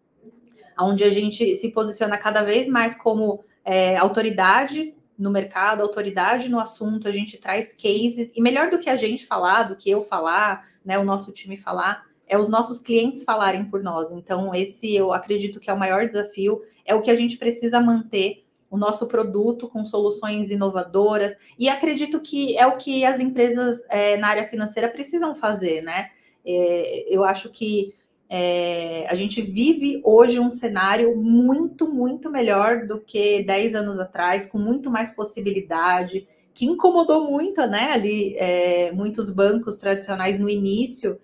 onde 0.80 1.04
a 1.04 1.10
gente 1.10 1.56
se 1.56 1.70
posiciona 1.70 2.18
cada 2.18 2.44
vez 2.44 2.68
mais 2.68 2.96
como 2.96 3.44
é, 3.64 3.98
autoridade 3.98 4.94
no 5.22 5.30
mercado, 5.30 5.82
autoridade 5.84 6.50
no 6.50 6.60
assunto, 6.60 7.08
a 7.08 7.12
gente 7.12 7.38
traz 7.38 7.72
cases, 7.72 8.32
e 8.36 8.42
melhor 8.42 8.72
do 8.72 8.80
que 8.80 8.90
a 8.90 8.96
gente 8.96 9.28
falar, 9.28 9.64
do 9.64 9.76
que 9.76 9.90
eu 9.90 10.02
falar, 10.02 10.68
né, 10.84 10.98
o 10.98 11.04
nosso 11.04 11.32
time 11.32 11.56
falar, 11.56 12.06
é 12.28 12.40
os 12.40 12.50
nossos 12.50 12.80
clientes 12.80 13.24
falarem 13.24 13.66
por 13.66 13.84
nós. 13.84 14.12
Então, 14.12 14.56
esse 14.56 14.96
eu 14.96 15.14
acredito 15.14 15.60
que 15.60 15.70
é 15.70 15.74
o 15.74 15.78
maior 15.78 16.08
desafio, 16.08 16.62
é 16.84 16.96
o 16.96 17.02
que 17.02 17.12
a 17.12 17.16
gente 17.16 17.38
precisa 17.38 17.80
manter 17.80 18.44
o 18.68 18.78
nosso 18.78 19.06
produto 19.06 19.68
com 19.68 19.86
soluções 19.86 20.50
inovadoras, 20.50 21.36
e 21.60 21.70
acredito 21.70 22.20
que 22.20 22.58
é 22.58 22.66
o 22.66 22.78
que 22.78 23.06
as 23.06 23.20
empresas 23.20 23.86
é, 23.90 24.18
na 24.18 24.28
área 24.28 24.48
financeira 24.48 24.90
precisam 24.90 25.36
fazer, 25.36 25.82
né? 25.84 26.10
É, 26.44 27.16
eu 27.16 27.24
acho 27.24 27.50
que 27.52 27.94
é, 28.34 29.06
a 29.10 29.14
gente 29.14 29.42
vive 29.42 30.00
hoje 30.06 30.40
um 30.40 30.50
cenário 30.50 31.18
muito, 31.18 31.94
muito 31.94 32.32
melhor 32.32 32.88
do 32.88 33.02
que 33.02 33.44
10 33.44 33.76
anos 33.76 34.00
atrás, 34.00 34.46
com 34.46 34.58
muito 34.58 34.90
mais 34.90 35.10
possibilidade, 35.10 36.26
que 36.54 36.66
incomodou 36.66 37.30
muito, 37.30 37.60
né, 37.68 37.92
ali, 37.92 38.34
é, 38.38 38.90
muitos 38.94 39.30
bancos 39.30 39.76
tradicionais 39.76 40.40
no 40.40 40.50
início, 40.50 41.20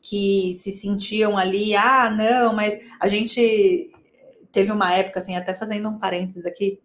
que 0.00 0.54
se 0.54 0.70
sentiam 0.70 1.36
ali, 1.36 1.74
ah, 1.74 2.08
não, 2.08 2.54
mas 2.54 2.78
a 3.00 3.08
gente 3.08 3.90
teve 4.52 4.70
uma 4.70 4.94
época, 4.94 5.18
assim, 5.18 5.34
até 5.34 5.54
fazendo 5.54 5.88
um 5.88 5.98
parênteses 5.98 6.46
aqui, 6.46 6.78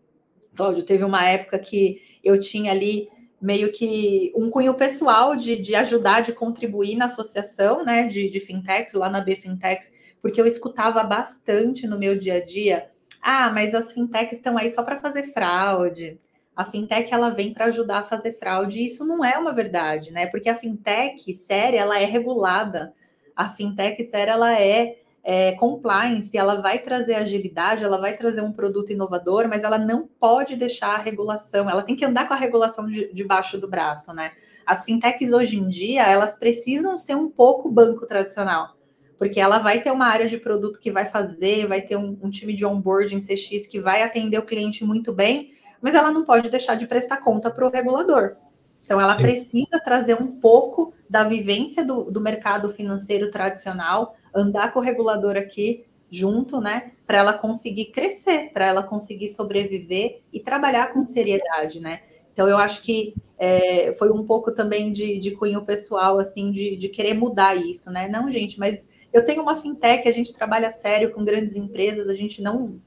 Cláudio, 0.55 0.83
teve 0.83 1.03
uma 1.03 1.23
época 1.29 1.59
que 1.59 2.01
eu 2.23 2.39
tinha 2.39 2.71
ali 2.71 3.07
meio 3.41 3.71
que 3.71 4.33
um 4.35 4.49
cunho 4.49 4.73
pessoal 4.73 5.35
de, 5.35 5.55
de 5.55 5.75
ajudar, 5.75 6.21
de 6.21 6.33
contribuir 6.33 6.95
na 6.95 7.05
associação 7.05 7.83
né, 7.83 8.07
de, 8.07 8.29
de 8.29 8.39
fintechs, 8.39 8.93
lá 8.93 9.09
na 9.09 9.21
BFintechs, 9.21 9.91
porque 10.21 10.39
eu 10.41 10.45
escutava 10.45 11.03
bastante 11.03 11.87
no 11.87 11.97
meu 11.97 12.17
dia 12.17 12.35
a 12.35 12.43
dia. 12.43 12.89
Ah, 13.21 13.49
mas 13.49 13.73
as 13.73 13.93
fintechs 13.93 14.33
estão 14.33 14.57
aí 14.57 14.69
só 14.69 14.83
para 14.83 14.97
fazer 14.97 15.23
fraude. 15.23 16.19
A 16.55 16.65
fintech 16.65 17.13
ela 17.13 17.29
vem 17.29 17.53
para 17.53 17.65
ajudar 17.65 17.99
a 17.99 18.03
fazer 18.03 18.33
fraude. 18.33 18.81
E 18.81 18.85
isso 18.85 19.05
não 19.05 19.23
é 19.23 19.37
uma 19.37 19.53
verdade, 19.53 20.11
né? 20.11 20.27
Porque 20.27 20.49
a 20.49 20.55
fintech 20.55 21.31
séria 21.33 21.79
ela 21.79 21.99
é 21.99 22.05
regulada. 22.05 22.93
A 23.35 23.47
fintech 23.47 24.03
séria 24.09 24.31
ela 24.31 24.59
é 24.59 24.97
é, 25.23 25.51
compliance, 25.53 26.37
ela 26.37 26.61
vai 26.61 26.79
trazer 26.79 27.15
agilidade, 27.15 27.83
ela 27.83 27.97
vai 27.97 28.15
trazer 28.15 28.41
um 28.41 28.51
produto 28.51 28.91
inovador, 28.91 29.47
mas 29.47 29.63
ela 29.63 29.77
não 29.77 30.07
pode 30.07 30.55
deixar 30.55 30.95
a 30.95 30.97
regulação, 30.97 31.69
ela 31.69 31.83
tem 31.83 31.95
que 31.95 32.05
andar 32.05 32.27
com 32.27 32.33
a 32.33 32.37
regulação 32.37 32.87
de, 32.87 33.13
debaixo 33.13 33.57
do 33.57 33.67
braço, 33.67 34.13
né? 34.13 34.31
As 34.65 34.85
fintechs 34.85 35.33
hoje 35.33 35.57
em 35.57 35.67
dia, 35.67 36.03
elas 36.03 36.35
precisam 36.35 36.97
ser 36.97 37.15
um 37.15 37.29
pouco 37.29 37.69
banco 37.69 38.05
tradicional, 38.05 38.75
porque 39.17 39.39
ela 39.39 39.59
vai 39.59 39.81
ter 39.81 39.91
uma 39.91 40.05
área 40.05 40.27
de 40.27 40.37
produto 40.37 40.79
que 40.79 40.91
vai 40.91 41.05
fazer, 41.05 41.67
vai 41.67 41.81
ter 41.81 41.97
um, 41.97 42.17
um 42.21 42.29
time 42.29 42.53
de 42.53 42.65
onboarding 42.65 43.19
CX 43.19 43.67
que 43.67 43.79
vai 43.79 44.03
atender 44.03 44.37
o 44.37 44.45
cliente 44.45 44.85
muito 44.85 45.11
bem, 45.11 45.53
mas 45.81 45.95
ela 45.95 46.11
não 46.11 46.23
pode 46.23 46.49
deixar 46.49 46.75
de 46.75 46.87
prestar 46.87 47.17
conta 47.17 47.49
para 47.49 47.65
o 47.65 47.71
regulador. 47.71 48.35
Então, 48.83 48.99
ela 48.99 49.15
Sim. 49.15 49.21
precisa 49.21 49.79
trazer 49.79 50.19
um 50.19 50.39
pouco 50.39 50.93
da 51.07 51.23
vivência 51.23 51.83
do, 51.83 52.09
do 52.09 52.19
mercado 52.19 52.69
financeiro 52.69 53.29
tradicional, 53.29 54.15
andar 54.33 54.71
com 54.71 54.79
o 54.79 54.81
regulador 54.81 55.35
aqui 55.35 55.85
junto, 56.11 56.59
né, 56.59 56.93
para 57.05 57.19
ela 57.19 57.33
conseguir 57.33 57.85
crescer, 57.85 58.51
para 58.51 58.65
ela 58.65 58.83
conseguir 58.83 59.27
sobreviver 59.29 60.21
e 60.33 60.39
trabalhar 60.39 60.91
com 60.91 61.03
seriedade, 61.03 61.79
né? 61.79 62.01
Então, 62.33 62.47
eu 62.47 62.57
acho 62.57 62.81
que 62.81 63.13
é, 63.37 63.91
foi 63.93 64.09
um 64.11 64.25
pouco 64.25 64.51
também 64.51 64.91
de, 64.91 65.19
de 65.19 65.31
cunho 65.31 65.63
pessoal, 65.65 66.17
assim, 66.17 66.51
de, 66.51 66.77
de 66.77 66.87
querer 66.87 67.13
mudar 67.13 67.55
isso, 67.55 67.91
né? 67.91 68.07
Não, 68.07 68.31
gente, 68.31 68.57
mas 68.57 68.87
eu 69.11 69.25
tenho 69.25 69.41
uma 69.41 69.55
fintech, 69.55 70.07
a 70.07 70.11
gente 70.11 70.33
trabalha 70.33 70.69
sério 70.69 71.11
com 71.11 71.25
grandes 71.25 71.55
empresas, 71.55 72.07
a 72.07 72.15
gente 72.15 72.41
não, 72.41 72.79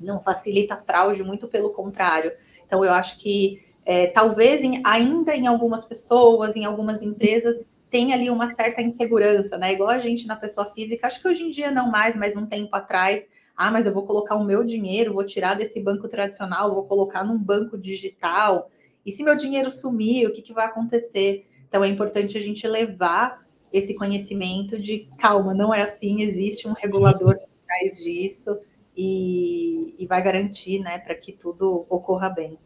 não 0.00 0.20
facilita 0.20 0.76
fraude, 0.76 1.22
muito 1.22 1.46
pelo 1.48 1.70
contrário. 1.70 2.32
Então, 2.64 2.84
eu 2.84 2.92
acho 2.92 3.18
que 3.18 3.62
é, 3.84 4.06
talvez 4.06 4.62
em, 4.62 4.80
ainda 4.84 5.36
em 5.36 5.46
algumas 5.46 5.84
pessoas, 5.84 6.56
em 6.56 6.64
algumas 6.64 7.02
empresas, 7.02 7.62
tem 7.90 8.12
ali 8.12 8.30
uma 8.30 8.48
certa 8.48 8.82
insegurança, 8.82 9.56
né? 9.56 9.72
Igual 9.72 9.90
a 9.90 9.98
gente 9.98 10.26
na 10.26 10.36
pessoa 10.36 10.66
física, 10.66 11.06
acho 11.06 11.20
que 11.20 11.28
hoje 11.28 11.44
em 11.44 11.50
dia 11.50 11.70
não 11.70 11.90
mais, 11.90 12.16
mas 12.16 12.36
um 12.36 12.46
tempo 12.46 12.74
atrás, 12.74 13.28
ah, 13.56 13.70
mas 13.70 13.86
eu 13.86 13.92
vou 13.92 14.04
colocar 14.04 14.34
o 14.34 14.44
meu 14.44 14.64
dinheiro, 14.64 15.14
vou 15.14 15.24
tirar 15.24 15.54
desse 15.54 15.80
banco 15.80 16.08
tradicional, 16.08 16.74
vou 16.74 16.84
colocar 16.84 17.24
num 17.24 17.40
banco 17.40 17.78
digital. 17.78 18.70
E 19.06 19.12
se 19.12 19.22
meu 19.22 19.36
dinheiro 19.36 19.70
sumir, 19.70 20.26
o 20.26 20.32
que, 20.32 20.42
que 20.42 20.52
vai 20.52 20.66
acontecer? 20.66 21.46
Então 21.68 21.84
é 21.84 21.88
importante 21.88 22.36
a 22.36 22.40
gente 22.40 22.66
levar 22.66 23.44
esse 23.72 23.94
conhecimento 23.94 24.78
de 24.78 25.08
calma, 25.18 25.52
não 25.52 25.74
é 25.74 25.82
assim, 25.82 26.22
existe 26.22 26.68
um 26.68 26.72
regulador 26.72 27.36
por 27.36 27.48
trás 27.66 27.98
disso 27.98 28.56
e, 28.96 29.94
e 29.98 30.06
vai 30.06 30.22
garantir, 30.22 30.78
né, 30.78 30.98
para 30.98 31.14
que 31.14 31.32
tudo 31.32 31.84
ocorra 31.88 32.28
bem. 32.28 32.58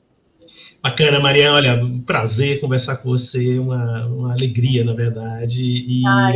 Bacana, 0.82 1.18
Maria. 1.18 1.52
Olha, 1.52 1.84
um 1.84 2.00
prazer 2.00 2.60
conversar 2.60 2.96
com 2.96 3.08
você, 3.10 3.58
uma, 3.58 4.06
uma 4.06 4.32
alegria, 4.32 4.84
na 4.84 4.94
verdade. 4.94 5.62
E, 5.62 6.02
ah, 6.06 6.32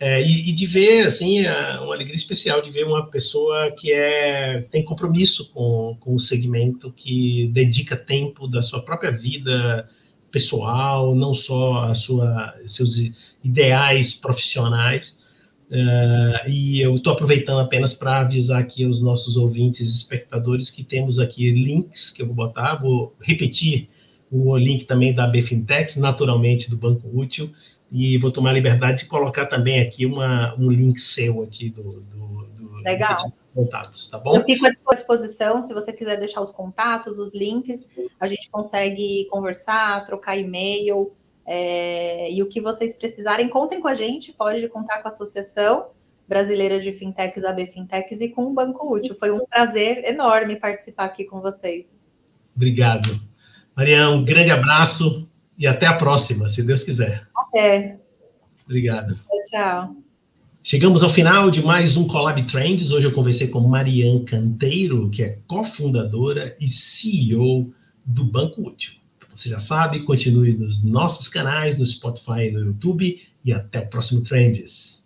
é, 0.00 0.22
e, 0.22 0.50
e, 0.50 0.52
de 0.52 0.64
ver, 0.64 1.06
assim, 1.06 1.40
uma 1.40 1.94
alegria 1.94 2.14
especial 2.14 2.62
de 2.62 2.70
ver 2.70 2.84
uma 2.84 3.06
pessoa 3.06 3.72
que 3.72 3.92
é, 3.92 4.62
tem 4.70 4.84
compromisso 4.84 5.50
com, 5.52 5.96
com 5.98 6.14
o 6.14 6.20
segmento, 6.20 6.92
que 6.92 7.48
dedica 7.48 7.96
tempo 7.96 8.46
da 8.46 8.62
sua 8.62 8.80
própria 8.80 9.10
vida 9.10 9.88
pessoal, 10.30 11.16
não 11.16 11.34
só 11.34 11.84
a 11.84 11.94
sua, 11.94 12.54
seus 12.66 12.96
ideais 13.42 14.12
profissionais, 14.12 15.17
Uh, 15.70 16.48
e 16.48 16.80
eu 16.80 16.96
estou 16.96 17.12
aproveitando 17.12 17.60
apenas 17.60 17.92
para 17.92 18.20
avisar 18.20 18.58
aqui 18.60 18.86
os 18.86 19.02
nossos 19.02 19.36
ouvintes 19.36 19.88
e 19.88 19.94
espectadores 19.96 20.70
que 20.70 20.82
temos 20.82 21.20
aqui 21.20 21.50
links 21.50 22.10
que 22.10 22.22
eu 22.22 22.26
vou 22.26 22.34
botar, 22.34 22.76
vou 22.76 23.14
repetir 23.20 23.88
o 24.30 24.56
link 24.56 24.84
também 24.84 25.14
da 25.14 25.26
BFintex, 25.26 25.96
naturalmente 25.96 26.70
do 26.70 26.76
Banco 26.76 27.08
Útil, 27.12 27.52
e 27.92 28.16
vou 28.18 28.30
tomar 28.30 28.50
a 28.50 28.54
liberdade 28.54 29.04
de 29.04 29.06
colocar 29.06 29.46
também 29.46 29.80
aqui 29.80 30.06
uma, 30.06 30.54
um 30.58 30.70
link 30.70 30.98
seu 30.98 31.42
aqui 31.42 31.70
do, 31.70 31.82
do, 31.82 32.46
do 32.58 32.76
Legal. 32.82 33.16
contatos, 33.54 34.08
tá 34.08 34.18
bom? 34.18 34.36
Eu 34.36 34.44
fico 34.44 34.66
à 34.66 34.74
sua 34.74 34.94
disposição, 34.94 35.60
se 35.62 35.74
você 35.74 35.92
quiser 35.92 36.18
deixar 36.18 36.40
os 36.40 36.52
contatos, 36.52 37.18
os 37.18 37.34
links, 37.34 37.88
a 38.20 38.26
gente 38.26 38.50
consegue 38.50 39.26
conversar, 39.30 40.04
trocar 40.04 40.36
e-mail, 40.36 41.12
é, 41.50 42.30
e 42.30 42.42
o 42.42 42.46
que 42.46 42.60
vocês 42.60 42.94
precisarem, 42.94 43.48
contem 43.48 43.80
com 43.80 43.88
a 43.88 43.94
gente, 43.94 44.34
pode 44.34 44.68
contar 44.68 44.98
com 44.98 45.08
a 45.08 45.10
Associação 45.10 45.86
Brasileira 46.28 46.78
de 46.78 46.92
Fintechs, 46.92 47.42
AB 47.42 47.66
Fintechs, 47.68 48.20
e 48.20 48.28
com 48.28 48.48
o 48.48 48.52
Banco 48.52 48.94
Útil. 48.94 49.14
Foi 49.14 49.30
um 49.30 49.46
prazer 49.46 50.04
enorme 50.04 50.56
participar 50.56 51.04
aqui 51.04 51.24
com 51.24 51.40
vocês. 51.40 51.98
Obrigado. 52.54 53.18
Mariana, 53.74 54.10
um 54.10 54.22
grande 54.22 54.50
abraço 54.50 55.26
e 55.56 55.66
até 55.66 55.86
a 55.86 55.94
próxima, 55.94 56.50
se 56.50 56.62
Deus 56.62 56.84
quiser. 56.84 57.26
Até. 57.34 57.98
Obrigado. 58.66 59.18
Tchau. 59.48 59.96
Chegamos 60.62 61.02
ao 61.02 61.08
final 61.08 61.50
de 61.50 61.64
mais 61.64 61.96
um 61.96 62.06
Collab 62.06 62.42
Trends. 62.42 62.92
Hoje 62.92 63.06
eu 63.06 63.12
conversei 63.12 63.48
com 63.48 63.60
Mariane 63.60 64.22
Canteiro, 64.26 65.08
que 65.08 65.22
é 65.22 65.38
cofundadora 65.46 66.54
e 66.60 66.68
CEO 66.68 67.72
do 68.04 68.22
Banco 68.22 68.68
Útil. 68.68 68.98
Você 69.38 69.50
já 69.50 69.60
sabe, 69.60 70.00
continue 70.00 70.52
nos 70.52 70.82
nossos 70.82 71.28
canais, 71.28 71.78
no 71.78 71.86
Spotify 71.86 72.48
e 72.48 72.50
no 72.50 72.58
YouTube. 72.58 73.22
E 73.44 73.52
até 73.52 73.78
o 73.78 73.86
próximo 73.86 74.24
Trends. 74.24 74.97